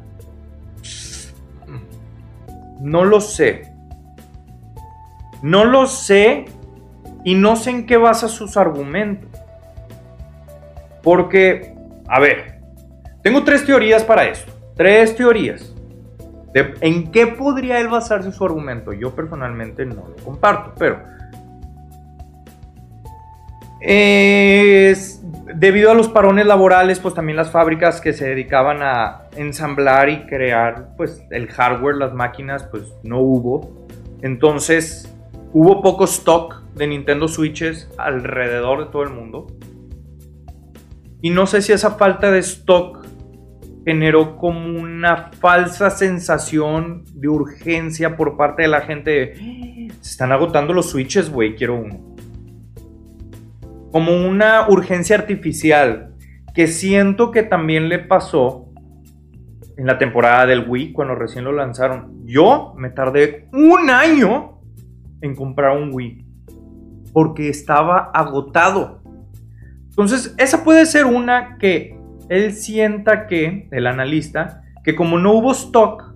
[2.82, 3.75] No lo sé.
[5.46, 6.46] No lo sé
[7.24, 9.30] y no sé en qué basa sus argumentos.
[11.04, 11.76] Porque,
[12.08, 12.62] a ver,
[13.22, 14.52] tengo tres teorías para esto.
[14.76, 15.72] Tres teorías.
[16.82, 18.92] ¿En qué podría él basarse su argumento?
[18.92, 21.04] Yo personalmente no lo comparto, pero...
[23.82, 25.22] Es,
[25.54, 30.26] debido a los parones laborales, pues también las fábricas que se dedicaban a ensamblar y
[30.26, 33.86] crear pues el hardware, las máquinas, pues no hubo.
[34.24, 35.15] Entonces,
[35.58, 39.48] Hubo poco stock de Nintendo Switches alrededor de todo el mundo.
[41.22, 43.08] Y no sé si esa falta de stock
[43.86, 50.34] generó como una falsa sensación de urgencia por parte de la gente ah, se están
[50.34, 52.18] agotando los switches, güey, quiero uno.
[53.94, 56.16] Como una urgencia artificial
[56.54, 58.74] que siento que también le pasó
[59.78, 62.26] en la temporada del Wii cuando recién lo lanzaron.
[62.26, 64.55] Yo me tardé un año
[65.26, 66.26] en comprar un Wii
[67.14, 69.02] porque estaba agotado.
[69.90, 71.98] Entonces, esa puede ser una que
[72.30, 76.14] él sienta que, el analista, que como no hubo stock,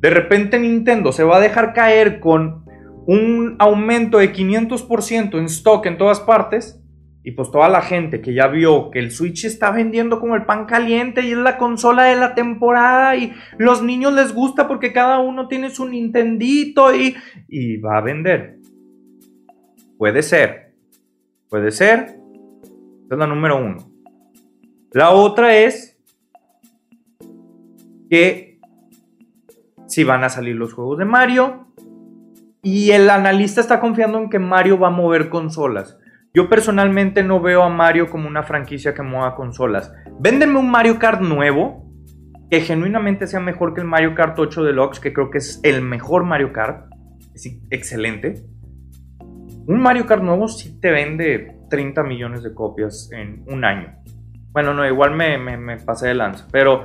[0.00, 2.64] de repente Nintendo se va a dejar caer con
[3.06, 6.80] un aumento de 500% en stock en todas partes
[7.28, 10.46] Y pues toda la gente que ya vio que el Switch está vendiendo como el
[10.46, 14.94] pan caliente y es la consola de la temporada y los niños les gusta porque
[14.94, 17.14] cada uno tiene su Nintendito y,
[17.46, 18.56] y va a vender.
[19.98, 20.72] Puede ser.
[21.50, 22.18] Puede ser.
[23.04, 23.76] Esa es la número uno.
[24.92, 26.00] La otra es
[28.08, 28.58] que
[29.86, 31.66] si van a salir los juegos de Mario
[32.62, 35.97] y el analista está confiando en que Mario va a mover consolas.
[36.34, 39.92] Yo personalmente no veo a Mario como una franquicia que mueva consolas.
[40.20, 41.86] Véndeme un Mario Kart nuevo
[42.50, 45.82] que genuinamente sea mejor que el Mario Kart 8 Deluxe, que creo que es el
[45.82, 46.86] mejor Mario Kart.
[47.34, 48.44] Es excelente.
[49.66, 53.94] Un Mario Kart nuevo sí te vende 30 millones de copias en un año.
[54.52, 56.46] Bueno, no, igual me, me, pasé de lanza.
[56.50, 56.84] Pero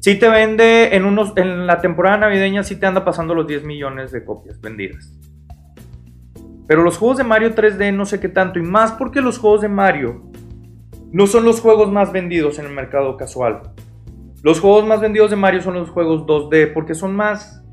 [0.00, 3.64] sí te vende en, unos, en la temporada navideña, sí te anda pasando los 10
[3.64, 5.12] millones de copias vendidas.
[6.66, 9.60] Pero los juegos de Mario 3D no sé qué tanto, y más porque los juegos
[9.60, 10.22] de Mario
[11.12, 13.62] no son los juegos más vendidos en el mercado casual.
[14.42, 17.64] Los juegos más vendidos de Mario son los juegos 2D porque son más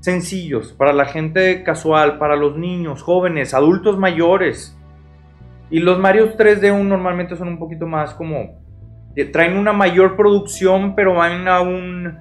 [0.00, 4.76] sencillos para la gente casual, para los niños, jóvenes, adultos mayores.
[5.70, 8.58] Y los Mario 3D normalmente son un poquito más como...
[9.32, 12.16] Traen una mayor producción, pero van a un,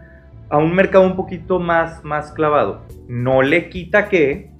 [0.50, 2.82] a un mercado un poquito más, más clavado.
[3.08, 4.52] No le quita que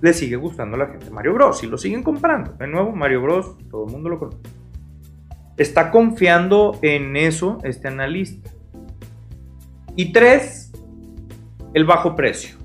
[0.00, 1.62] le sigue gustando a la gente Mario Bros.
[1.62, 2.52] Y lo siguen comprando.
[2.52, 3.56] De nuevo, Mario Bros.
[3.70, 4.38] Todo el mundo lo conoce.
[5.56, 8.50] Está confiando en eso este analista.
[9.96, 10.72] Y tres,
[11.74, 12.56] el bajo precio.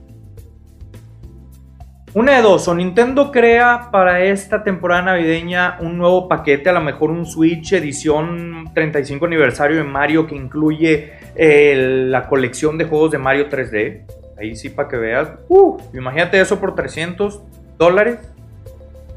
[2.13, 6.79] Una de dos, o Nintendo crea para esta temporada navideña un nuevo paquete, a lo
[6.79, 13.11] mejor un Switch edición 35 aniversario de Mario que incluye eh, la colección de juegos
[13.11, 14.05] de Mario 3D
[14.37, 15.29] Ahí sí, para que veas.
[15.47, 17.41] Uh, imagínate eso por 300
[17.77, 18.19] dólares.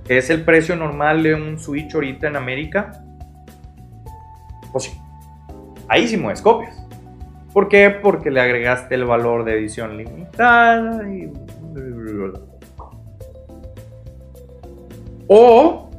[0.06, 3.04] Que es el precio normal de un Switch ahorita en América.
[4.72, 4.98] Pues sí.
[5.88, 6.82] Ahí sí mueves copias.
[7.52, 7.90] ¿Por qué?
[7.90, 11.02] Porque le agregaste el valor de edición limitada
[15.26, 15.90] O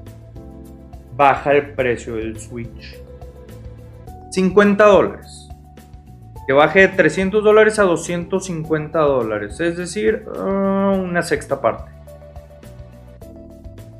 [1.15, 2.97] baja el precio del Switch.
[4.31, 5.28] 50 dólares
[6.49, 11.91] que baje de 300 dólares a 250 dólares, es decir, ah, una sexta parte.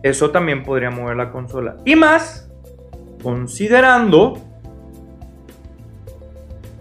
[0.02, 1.78] Eso también podría mover la consola.
[1.86, 2.50] Y más,
[3.22, 4.40] considerando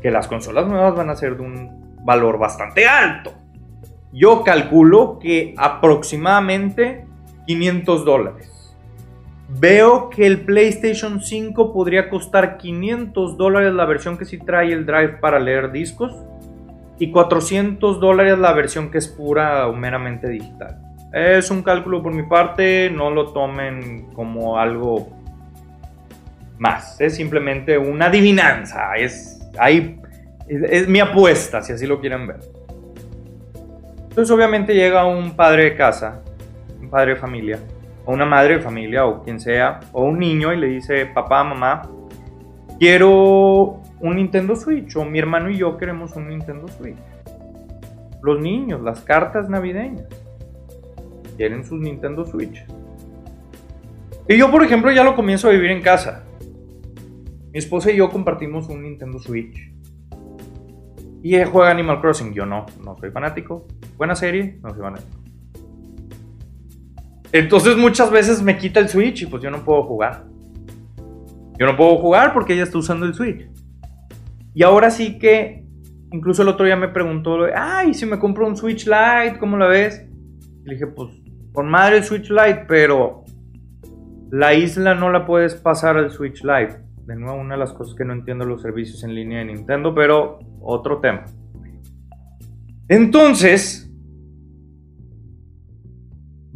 [0.00, 3.34] que las consolas nuevas van a ser de un valor bastante alto.
[4.10, 7.04] Yo calculo que aproximadamente
[7.46, 8.57] 500 dólares.
[9.48, 14.84] Veo que el PlayStation 5 podría costar 500 dólares la versión que sí trae el
[14.84, 16.14] drive para leer discos
[16.98, 20.82] y 400 dólares la versión que es pura o meramente digital.
[21.14, 25.08] Es un cálculo por mi parte, no lo tomen como algo
[26.58, 29.98] más, es simplemente una adivinanza, es, ahí,
[30.46, 32.40] es mi apuesta, si así lo quieren ver.
[34.10, 36.20] Entonces obviamente llega un padre de casa,
[36.82, 37.58] un padre de familia,
[38.08, 41.44] o una madre de familia o quien sea, o un niño y le dice, papá,
[41.44, 41.82] mamá,
[42.78, 46.96] quiero un Nintendo Switch, o mi hermano y yo queremos un Nintendo Switch.
[48.22, 50.06] Los niños, las cartas navideñas,
[51.36, 52.64] quieren sus Nintendo Switch.
[54.26, 56.24] Y yo, por ejemplo, ya lo comienzo a vivir en casa.
[57.52, 59.70] Mi esposa y yo compartimos un Nintendo Switch.
[61.22, 62.32] Y ella juega Animal Crossing.
[62.32, 63.66] Yo no, no soy fanático.
[63.98, 65.17] Buena serie, no soy fanático.
[67.32, 70.24] Entonces muchas veces me quita el Switch y pues yo no puedo jugar.
[71.58, 73.48] Yo no puedo jugar porque ella está usando el Switch.
[74.54, 75.64] Y ahora sí que,
[76.12, 79.66] incluso el otro día me preguntó, ay, si me compro un Switch Lite, ¿cómo la
[79.66, 80.06] ves?
[80.64, 81.10] Y le dije, pues,
[81.52, 83.24] con madre el Switch Lite, pero
[84.30, 86.78] la isla no la puedes pasar al Switch Lite.
[87.06, 89.94] De nuevo, una de las cosas que no entiendo los servicios en línea de Nintendo,
[89.94, 91.24] pero otro tema.
[92.88, 93.87] Entonces,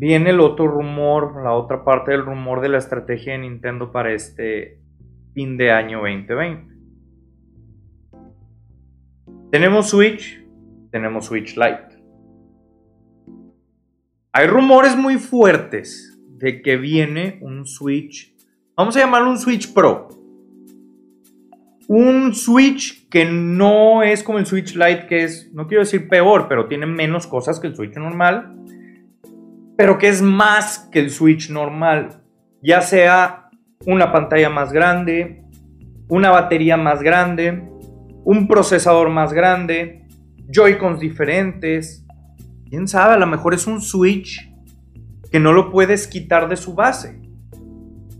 [0.02, 4.12] viene el otro rumor, la otra parte del rumor de la estrategia de Nintendo para
[4.12, 4.80] este
[5.32, 6.74] fin de año 2020.
[9.52, 10.44] Tenemos Switch,
[10.90, 12.02] tenemos Switch Lite.
[14.32, 18.34] Hay rumores muy fuertes de que viene un Switch,
[18.76, 20.08] vamos a llamarlo un Switch Pro.
[21.86, 26.48] Un Switch que no es como el Switch Lite, que es, no quiero decir peor,
[26.48, 28.58] pero tiene menos cosas que el Switch normal
[29.76, 32.22] pero que es más que el Switch normal,
[32.62, 33.50] ya sea
[33.86, 35.44] una pantalla más grande,
[36.08, 37.68] una batería más grande,
[38.24, 40.06] un procesador más grande,
[40.48, 42.04] Joy-Cons diferentes.
[42.68, 44.50] Quién sabe, a lo mejor es un Switch
[45.30, 47.20] que no lo puedes quitar de su base.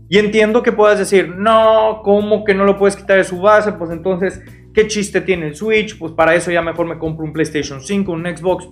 [0.09, 3.71] Y entiendo que puedas decir, no, ¿cómo que no lo puedes quitar de su base?
[3.73, 4.41] Pues entonces,
[4.73, 5.97] ¿qué chiste tiene el Switch?
[5.97, 8.67] Pues para eso ya mejor me compro un PlayStation 5, un Xbox.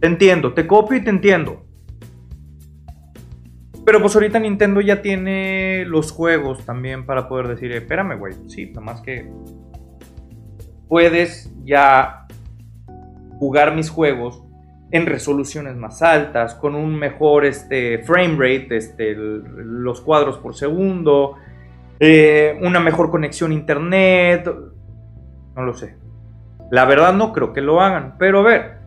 [0.00, 1.64] Te entiendo, te copio y te entiendo.
[3.92, 8.32] Pero pues ahorita Nintendo ya tiene los juegos también para poder decir, espérame, güey.
[8.46, 9.30] Sí, nada más que
[10.88, 12.26] puedes ya
[13.38, 14.42] jugar mis juegos
[14.92, 21.34] en resoluciones más altas, con un mejor este, frame rate, este, los cuadros por segundo,
[22.00, 24.50] eh, una mejor conexión a internet.
[25.54, 25.96] No lo sé.
[26.70, 28.81] La verdad no creo que lo hagan, pero a ver.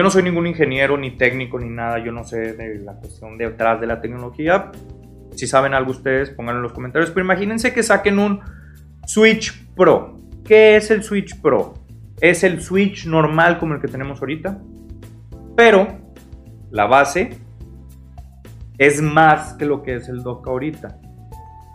[0.00, 2.02] Yo no soy ningún ingeniero, ni técnico, ni nada.
[2.02, 4.72] Yo no sé de la cuestión detrás de la tecnología.
[5.36, 7.10] Si saben algo ustedes, pónganlo en los comentarios.
[7.10, 8.40] Pero imagínense que saquen un
[9.04, 10.18] Switch Pro.
[10.42, 11.74] ¿Qué es el Switch Pro?
[12.20, 14.58] es el switch normal como el que tenemos ahorita,
[15.56, 15.88] pero
[16.70, 17.38] la base
[18.78, 20.99] es más que lo que es el dock ahorita.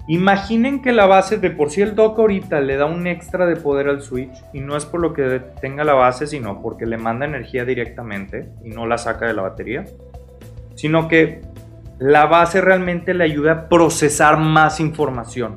[0.08, 3.56] Imaginen que la base de por sí el dock ahorita le da un extra de
[3.56, 6.98] poder al switch y no es por lo que tenga la base, sino porque le
[6.98, 9.86] manda energía directamente y no la saca de la batería,
[10.76, 11.42] sino que
[11.98, 15.56] la base realmente le ayuda a procesar más información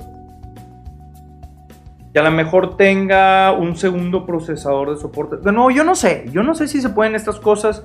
[2.13, 5.37] que a lo mejor tenga un segundo procesador de soporte.
[5.53, 7.85] No, yo no sé, yo no sé si se pueden estas cosas.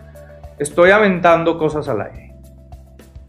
[0.59, 2.32] Estoy aventando cosas al aire.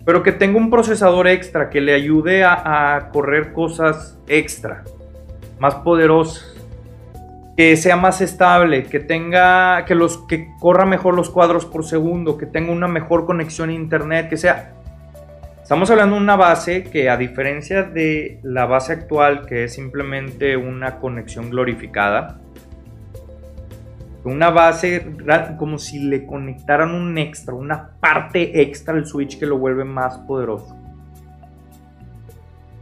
[0.04, 4.84] Pero que tenga un procesador extra que le ayude a, correr cosas extra,
[5.58, 6.50] más poderosas.
[7.56, 12.36] Que sea más estable, que tenga, que los, que corra mejor los cuadros por segundo,
[12.36, 14.74] que tenga una mejor conexión a internet, que sea
[15.64, 20.58] Estamos hablando de una base que a diferencia de la base actual, que es simplemente
[20.58, 22.38] una conexión glorificada,
[24.24, 25.06] una base
[25.58, 30.18] como si le conectaran un extra, una parte extra al switch que lo vuelve más
[30.18, 30.76] poderoso.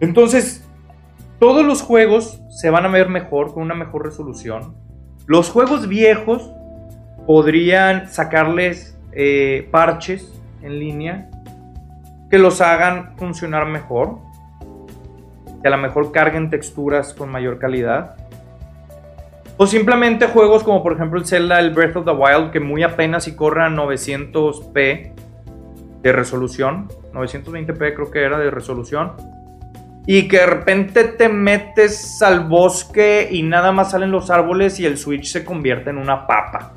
[0.00, 0.64] Entonces,
[1.38, 4.76] todos los juegos se van a ver mejor, con una mejor resolución.
[5.26, 6.52] Los juegos viejos
[7.26, 10.32] podrían sacarles eh, parches
[10.62, 11.28] en línea
[12.30, 14.18] que los hagan funcionar mejor,
[15.60, 18.16] que a lo mejor carguen texturas con mayor calidad.
[19.56, 22.82] O simplemente juegos como por ejemplo el Zelda, el Breath of the Wild, que muy
[22.82, 25.12] apenas y corre a 900p
[26.02, 26.88] de resolución.
[27.12, 29.12] 920p creo que era de resolución.
[30.06, 34.86] Y que de repente te metes al bosque y nada más salen los árboles y
[34.86, 36.72] el Switch se convierte en una papa.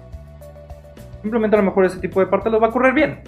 [1.21, 3.21] Simplemente a lo mejor ese tipo de parte los va a correr bien.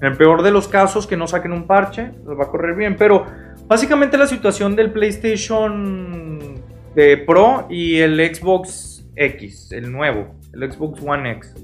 [0.00, 2.74] En el peor de los casos, que no saquen un parche, los va a correr
[2.74, 2.96] bien.
[2.98, 3.26] Pero
[3.68, 6.60] básicamente la situación del PlayStation
[6.96, 11.54] de Pro y el Xbox X, el nuevo, el Xbox One X.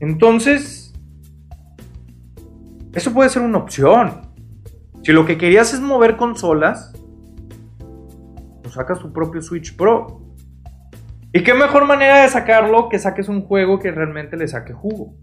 [0.00, 0.92] Entonces,
[2.94, 4.22] eso puede ser una opción.
[5.02, 6.92] Si lo que querías es mover consolas,
[8.62, 10.22] pues sacas tu propio Switch Pro.
[11.32, 15.14] ¿Y qué mejor manera de sacarlo que saques un juego que realmente le saque jugo?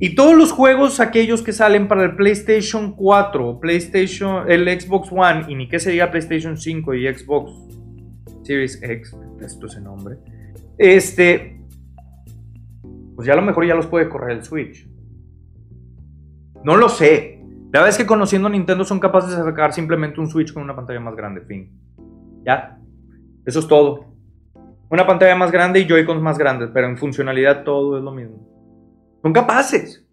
[0.00, 5.44] Y todos los juegos, aquellos que salen para el PlayStation 4, PlayStation, el Xbox One,
[5.48, 7.52] y ni que sería PlayStation 5 y Xbox
[8.42, 10.16] Series X, esto ese nombre,
[10.78, 11.60] este,
[13.14, 14.88] pues ya a lo mejor ya los puede correr el Switch.
[16.64, 17.40] No lo sé.
[17.72, 20.76] La verdad es que conociendo Nintendo son capaces de sacar simplemente un Switch con una
[20.76, 21.70] pantalla más grande, fin.
[22.44, 22.78] Ya.
[23.44, 24.12] Eso es todo.
[24.90, 28.46] Una pantalla más grande y Joy-Cons más grandes, pero en funcionalidad todo es lo mismo.
[29.22, 30.06] Son capaces.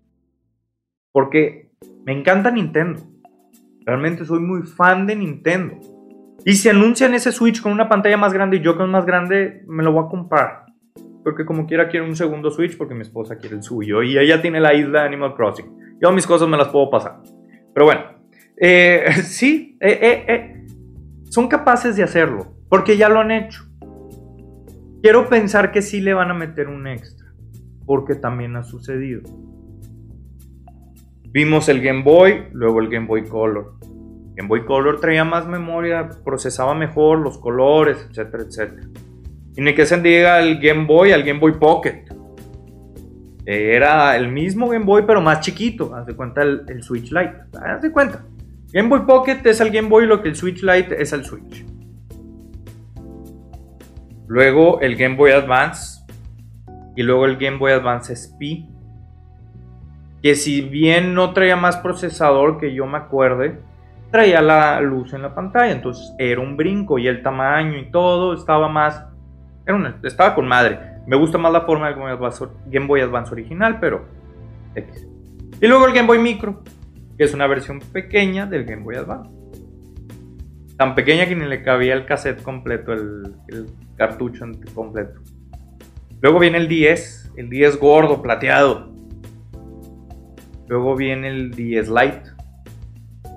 [1.12, 1.72] Porque
[2.06, 3.02] me encanta Nintendo.
[3.86, 5.76] Realmente soy muy fan de Nintendo.
[6.46, 9.64] Y si anuncian ese Switch con una pantalla más grande y yo con más grande,
[9.68, 10.66] me lo voy a comprar.
[11.24, 14.02] Porque como quiera quiero un segundo Switch porque mi esposa quiere el suyo.
[14.04, 15.98] Y ella tiene la isla Animal Crossing.
[16.02, 17.22] Yo mis cosas me las puedo pasar.
[17.74, 18.02] Pero bueno.
[18.58, 20.66] Eh, sí, eh, eh,
[21.30, 22.54] son capaces de hacerlo.
[22.70, 23.66] Porque ya lo han hecho.
[25.02, 27.20] Quiero pensar que sí le van a meter un extra
[27.90, 29.24] porque también ha sucedido.
[31.32, 33.80] Vimos el Game Boy, luego el Game Boy Color.
[34.40, 38.88] Game Boy Color traía más memoria, procesaba mejor los colores, etcétera, etcétera.
[39.58, 42.06] Y ni que se diga el Game Boy al Game Boy Pocket.
[43.46, 45.94] Era el mismo Game Boy, pero más chiquito.
[45.94, 47.36] Haz de cuenta el, Switch Lite.
[47.62, 48.24] Haz de cuenta.
[48.72, 51.66] Game Boy Pocket es el Game Boy lo que el Switch Lite es el Switch.
[54.28, 56.02] Luego el Game Boy Advance
[56.96, 58.64] y luego el Game Boy Advance SP,
[60.24, 63.68] que si bien no traía más procesador que yo me acuerde,
[64.12, 68.34] traía la luz en la pantalla, entonces era un brinco y el tamaño y todo
[68.34, 69.06] estaba más,
[69.66, 70.80] era estaba con madre.
[71.08, 71.98] Me gusta más la forma del
[72.68, 74.06] Game Boy Advance, original, pero
[75.62, 76.64] Y luego el Game Boy Micro,
[77.18, 79.30] que es una versión pequeña del Game Boy Advance.
[80.78, 85.20] Tan pequeña que ni le cabía el cassette completo, el, el cartucho completo.
[86.22, 88.92] Luego viene el 10, el 10 gordo, plateado.
[90.68, 92.39] Luego viene el 10 Lite.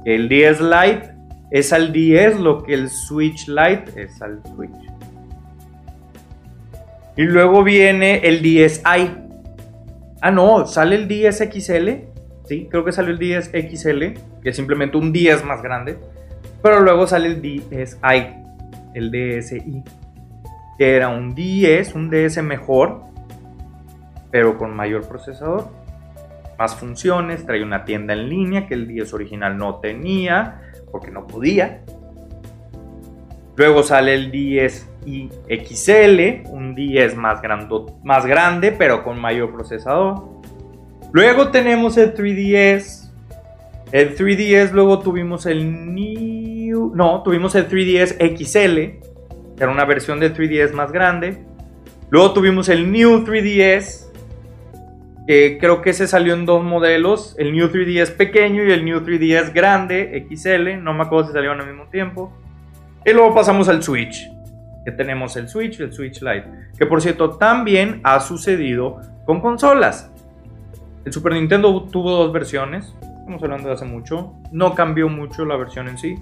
[0.04, 1.14] El 10 Lite
[1.50, 4.92] es al 10 lo que el Switch Lite es al Switch.
[7.16, 9.18] Y luego viene el 10i.
[10.20, 11.88] Ah, no, sale el 10 XL.
[12.46, 13.98] Sí, creo que salió el 10 XL,
[14.42, 15.98] que es simplemente un 10 más grande.
[16.62, 18.28] Pero luego sale el DSi,
[18.94, 19.82] el DSi,
[20.78, 23.02] que era un 10, un DS mejor,
[24.30, 25.70] pero con mayor procesador,
[26.58, 31.26] más funciones, trae una tienda en línea que el 10 original no tenía, porque no
[31.26, 31.82] podía.
[33.56, 34.88] Luego sale el 10
[35.48, 37.40] XL, un 10 más,
[38.02, 40.24] más grande, pero con mayor procesador.
[41.12, 43.10] Luego tenemos el 3DS.
[43.92, 46.92] El 3DS, luego tuvimos el New.
[46.94, 48.76] No, tuvimos el 3DS XL,
[49.56, 51.44] que era una versión del 3DS más grande.
[52.08, 54.11] Luego tuvimos el New 3DS,
[55.26, 59.00] que creo que ese salió en dos modelos: el New 3DS pequeño y el New
[59.00, 60.82] 3DS grande, XL.
[60.82, 62.32] No me acuerdo si salieron al mismo tiempo.
[63.04, 64.30] Y luego pasamos al Switch,
[64.84, 66.46] que tenemos el Switch y el Switch Lite,
[66.78, 70.10] que por cierto también ha sucedido con consolas.
[71.04, 75.56] El Super Nintendo tuvo dos versiones, estamos hablando de hace mucho, no cambió mucho la
[75.56, 76.14] versión en sí.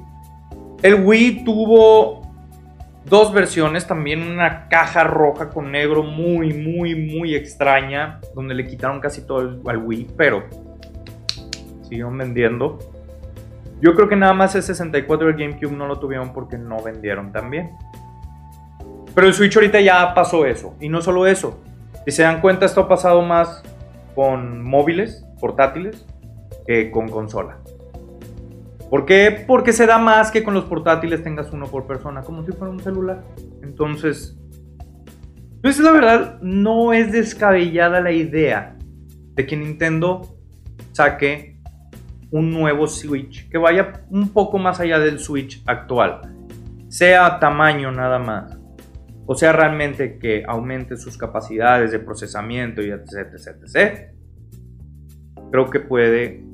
[0.82, 2.19] El Wii tuvo
[3.04, 9.00] dos versiones, también una caja roja con negro muy, muy, muy extraña, donde le quitaron
[9.00, 10.44] casi todo al Wii, pero
[11.82, 12.78] siguieron vendiendo.
[13.80, 17.32] Yo creo que nada más el 64 del GameCube no lo tuvieron porque no vendieron
[17.32, 17.70] también.
[19.14, 20.76] Pero el Switch ahorita ya pasó eso.
[20.80, 21.58] Y no solo eso.
[22.04, 23.62] Si se dan cuenta, esto ha pasado más
[24.14, 26.06] con móviles, portátiles,
[26.66, 27.58] que con consola.
[28.90, 29.44] ¿Por qué?
[29.46, 32.72] Porque se da más que con los portátiles tengas uno por persona, como si fuera
[32.72, 33.22] un celular.
[33.62, 34.36] Entonces,
[35.62, 38.76] pues la verdad, no es descabellada la idea
[39.34, 40.22] de que Nintendo
[40.90, 41.60] saque
[42.32, 46.22] un nuevo Switch que vaya un poco más allá del Switch actual,
[46.88, 48.58] sea tamaño nada más,
[49.26, 54.14] o sea realmente que aumente sus capacidades de procesamiento y etc, etc,
[55.50, 56.44] creo que puede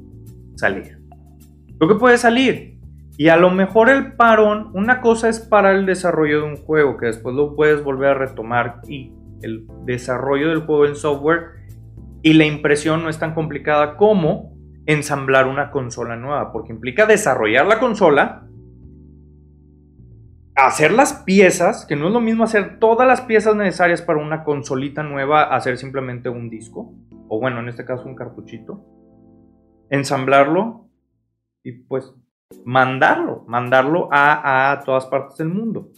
[0.56, 1.05] salir.
[1.78, 2.78] Creo que puede salir.
[3.18, 6.98] Y a lo mejor el parón, una cosa es para el desarrollo de un juego,
[6.98, 9.12] que después lo puedes volver a retomar y
[9.42, 11.56] el desarrollo del juego en software
[12.22, 14.52] y la impresión no es tan complicada como
[14.86, 18.46] ensamblar una consola nueva, porque implica desarrollar la consola,
[20.54, 24.44] hacer las piezas, que no es lo mismo hacer todas las piezas necesarias para una
[24.44, 26.94] consolita nueva, hacer simplemente un disco,
[27.28, 28.84] o bueno, en este caso un cartuchito,
[29.90, 30.85] ensamblarlo
[31.66, 32.14] y pues
[32.64, 35.90] mandarlo, mandarlo a, todas partes del mundo.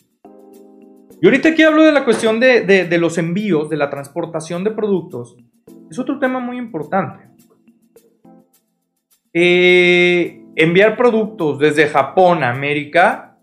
[1.20, 4.70] Y ahorita aquí hablo de la cuestión de, de los envíos, de la transportación de
[4.70, 5.36] productos.
[5.90, 7.28] Es otro tema muy importante.
[9.34, 13.36] Eh, enviar productos desde Japón a América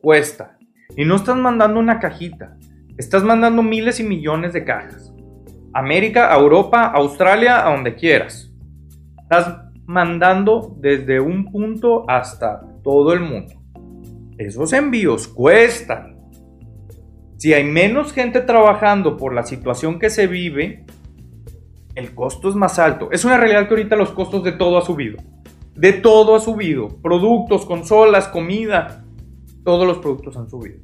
[0.00, 0.56] cuesta.
[0.96, 2.56] Y no estás mandando una cajita,
[2.96, 5.12] estás mandando miles y millones de cajas.
[5.74, 8.50] América, Europa, Australia, a donde quieras.
[9.20, 13.54] Estás mandando desde un punto hasta todo el mundo.
[14.38, 16.16] Esos envíos cuestan.
[17.38, 20.84] Si hay menos gente trabajando por la situación que se vive,
[21.94, 23.08] el costo es más alto.
[23.10, 25.16] Es una realidad que ahorita los costos de todo ha subido.
[25.74, 26.88] De todo ha subido.
[27.00, 29.04] Productos, consolas, comida.
[29.64, 30.80] Todos los productos han subido.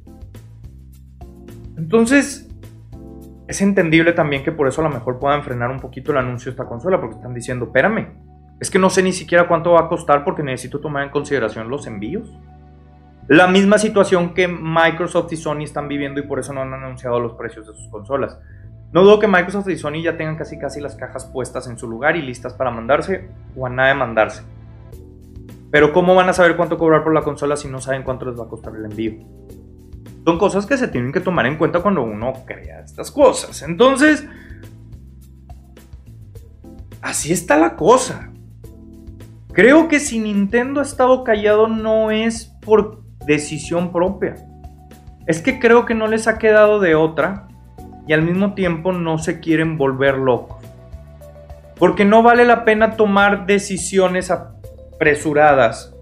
[1.77, 2.49] Entonces,
[3.47, 6.45] es entendible también que por eso a lo mejor puedan frenar un poquito el anuncio
[6.45, 8.32] de esta consola, porque están diciendo, espérame,
[8.63, 11.67] es que no sé ni siquiera cuánto va a costar porque necesito tomar en consideración
[11.67, 12.31] los envíos.
[13.27, 17.19] La misma situación que Microsoft y Sony están viviendo y por eso no han anunciado
[17.19, 18.39] los precios de sus consolas.
[18.93, 21.89] No dudo que Microsoft y Sony ya tengan casi casi las cajas puestas en su
[21.89, 24.43] lugar y listas para mandarse o a nada mandarse.
[25.69, 28.39] Pero ¿cómo van a saber cuánto cobrar por la consola si no saben cuánto les
[28.39, 29.25] va a costar el envío?
[30.23, 33.61] Son cosas que se tienen que tomar en cuenta cuando uno crea estas cosas.
[33.63, 34.25] Entonces,
[37.01, 38.29] así está la cosa.
[39.53, 44.35] Creo que si Nintendo ha estado callado no es por decisión propia.
[45.27, 47.47] Es que creo que no les ha quedado de otra
[48.07, 50.57] y al mismo tiempo no se quieren volver locos.
[51.77, 55.95] Porque no vale la pena tomar decisiones apresuradas.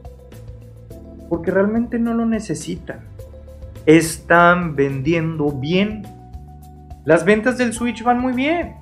[1.27, 3.01] Porque realmente no lo necesitan.
[3.85, 6.03] Están vendiendo bien.
[7.03, 8.80] Las ventas del Switch van muy bien.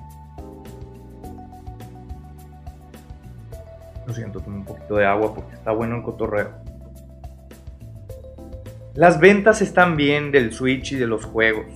[4.46, 6.50] Un poquito de agua porque está bueno el cotorreo.
[8.94, 11.66] Las ventas están bien del Switch y de los juegos.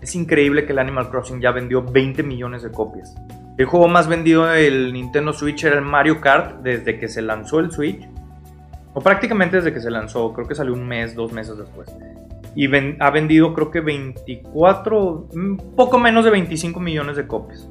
[0.00, 3.14] Es increíble que el Animal Crossing ya vendió 20 millones de copias.
[3.56, 7.58] El juego más vendido del Nintendo Switch era el Mario Kart desde que se lanzó
[7.58, 8.06] el Switch.
[8.94, 11.88] O prácticamente desde que se lanzó, creo que salió un mes, dos meses después.
[12.54, 12.68] Y
[13.00, 17.68] ha vendido creo que 24, un poco menos de 25 millones de copias.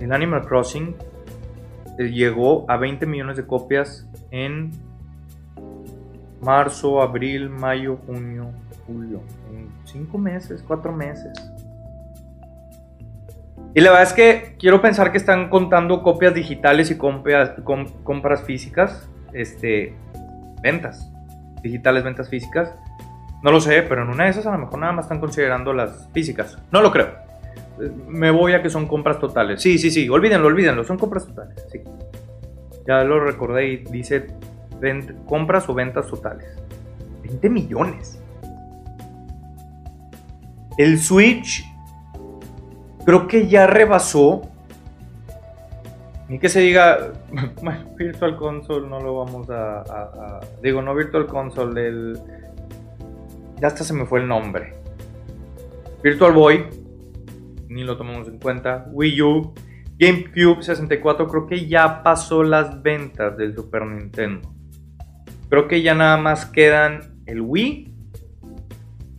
[0.00, 0.96] El Animal Crossing
[1.98, 4.70] llegó a 20 millones de copias en
[6.40, 8.50] marzo, abril, mayo, junio,
[8.86, 9.20] julio.
[9.50, 11.32] En 5 meses, 4 meses.
[13.74, 17.52] Y la verdad es que quiero pensar que están contando copias digitales y compras,
[18.04, 19.08] compras físicas.
[19.32, 19.94] Este,
[20.62, 21.10] ventas.
[21.62, 22.74] Digitales, ventas físicas.
[23.42, 25.72] No lo sé, pero en una de esas a lo mejor nada más están considerando
[25.72, 26.58] las físicas.
[26.70, 27.31] No lo creo.
[28.06, 29.60] Me voy a que son compras totales.
[29.62, 31.64] Sí, sí, sí, olvídenlo, olvídenlo, son compras totales.
[31.70, 31.80] Sí.
[32.86, 34.26] Ya lo recordé y dice
[35.26, 36.56] compras o ventas totales.
[37.22, 38.20] 20 millones.
[40.76, 41.64] El Switch
[43.04, 44.42] creo que ya rebasó.
[46.28, 47.12] Ni que se diga,
[47.96, 52.20] Virtual Console no lo vamos a, Digo, no Virtual Console, el...
[53.60, 54.74] Ya hasta se me fue el nombre.
[56.02, 56.64] Virtual Boy,
[57.72, 58.86] ni lo tomamos en cuenta.
[58.92, 59.54] Wii U,
[59.98, 64.54] GameCube 64, creo que ya pasó las ventas del Super Nintendo.
[65.48, 67.94] Creo que ya nada más quedan el Wii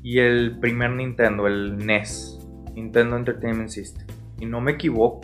[0.04, 2.39] y el primer Nintendo, el NES,
[2.76, 4.06] Nintendo Entertainment System.
[4.39, 5.22] Y no me equivoco.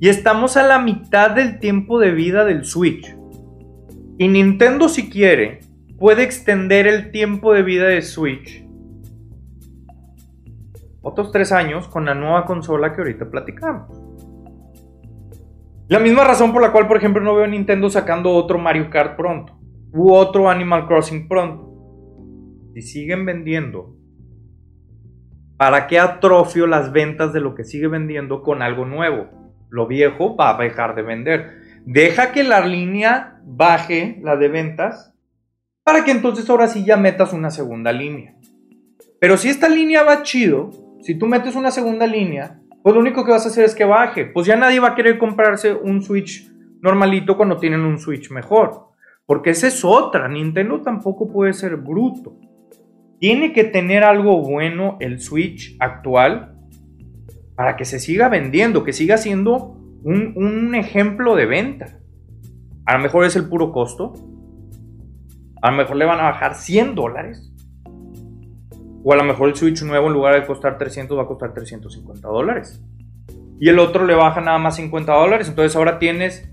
[0.00, 3.14] Y estamos a la mitad del tiempo de vida del Switch.
[4.18, 5.60] Y Nintendo si quiere
[5.98, 8.63] puede extender el tiempo de vida de Switch
[11.04, 14.00] otros tres años con la nueva consola que ahorita platicamos.
[15.86, 18.88] La misma razón por la cual, por ejemplo, no veo a Nintendo sacando otro Mario
[18.88, 19.60] Kart pronto
[19.92, 21.72] u otro Animal Crossing pronto.
[22.72, 23.94] Si siguen vendiendo,
[25.58, 29.28] ¿para qué atrofio las ventas de lo que sigue vendiendo con algo nuevo?
[29.68, 31.50] Lo viejo va a dejar de vender.
[31.84, 35.14] Deja que la línea baje, la de ventas,
[35.84, 38.36] para que entonces ahora sí ya metas una segunda línea.
[39.20, 43.26] Pero si esta línea va chido, si tú metes una segunda línea, pues lo único
[43.26, 44.24] que vas a hacer es que baje.
[44.24, 46.50] Pues ya nadie va a querer comprarse un Switch
[46.80, 48.88] normalito cuando tienen un Switch mejor.
[49.26, 50.28] Porque esa es otra.
[50.28, 52.38] Nintendo tampoco puede ser bruto.
[53.20, 56.56] Tiene que tener algo bueno el Switch actual
[57.54, 61.98] para que se siga vendiendo, que siga siendo un, ejemplo de venta.
[62.86, 64.14] A lo mejor es el puro costo.
[65.60, 67.53] A lo mejor le van a bajar 100 dólares.
[69.04, 71.52] O a lo mejor el Switch nuevo en lugar de costar 300 va a costar
[71.52, 72.82] 350 dólares.
[73.60, 75.48] Y el otro le baja nada más 50 dólares.
[75.48, 76.48] Entonces ahora tienes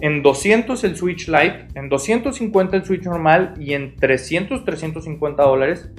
[0.00, 5.92] en 200 el Switch Lite, en 250 el Switch normal y en 300, 350 dólares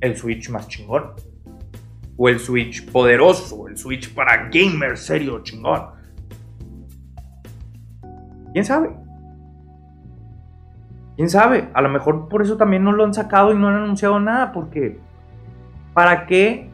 [0.00, 1.14] el Switch más chingón.
[2.16, 5.82] O el Switch poderoso, el Switch para gamers serio chingón.
[8.52, 8.90] ¿Quién sabe?
[11.16, 11.68] ¿Quién sabe?
[11.74, 14.52] A lo mejor por eso también no lo han sacado y no han anunciado nada,
[14.52, 15.00] porque
[15.92, 16.70] ¿para qué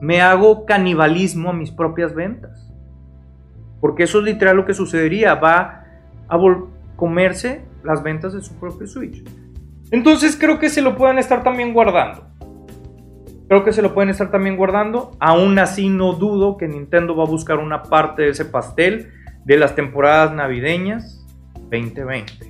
[0.00, 2.72] me hago canibalismo a mis propias ventas?
[3.80, 5.34] Porque eso es literal lo que sucedería.
[5.34, 5.84] Va
[6.28, 6.38] a
[6.96, 9.24] comerse las ventas de su propio Switch.
[9.90, 12.26] Entonces creo que se lo pueden estar también guardando.
[13.48, 15.12] Creo que se lo pueden estar también guardando.
[15.20, 19.10] Aún así no dudo que Nintendo va a buscar una parte de ese pastel
[19.46, 21.24] de las temporadas navideñas
[21.70, 22.47] 2020.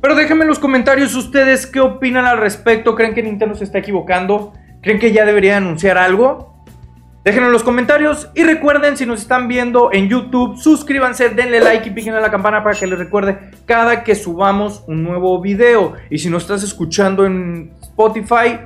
[0.00, 2.94] Pero déjenme en los comentarios ustedes qué opinan al respecto.
[2.94, 4.52] ¿Creen que Nintendo se está equivocando?
[4.80, 6.58] ¿Creen que ya debería anunciar algo?
[7.24, 11.88] Déjenlo en los comentarios y recuerden si nos están viendo en YouTube, suscríbanse, denle like
[11.88, 15.94] y piquen a la campana para que les recuerde cada que subamos un nuevo video.
[16.08, 18.60] Y si nos estás escuchando en Spotify,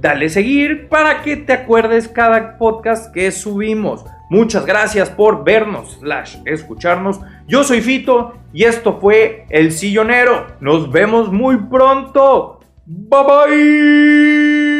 [0.00, 4.04] dale seguir para que te acuerdes cada podcast que subimos.
[4.30, 7.20] Muchas gracias por vernos, slash, escucharnos.
[7.46, 10.46] Yo soy Fito y esto fue El Sillonero.
[10.60, 12.60] Nos vemos muy pronto.
[12.86, 14.77] Bye bye.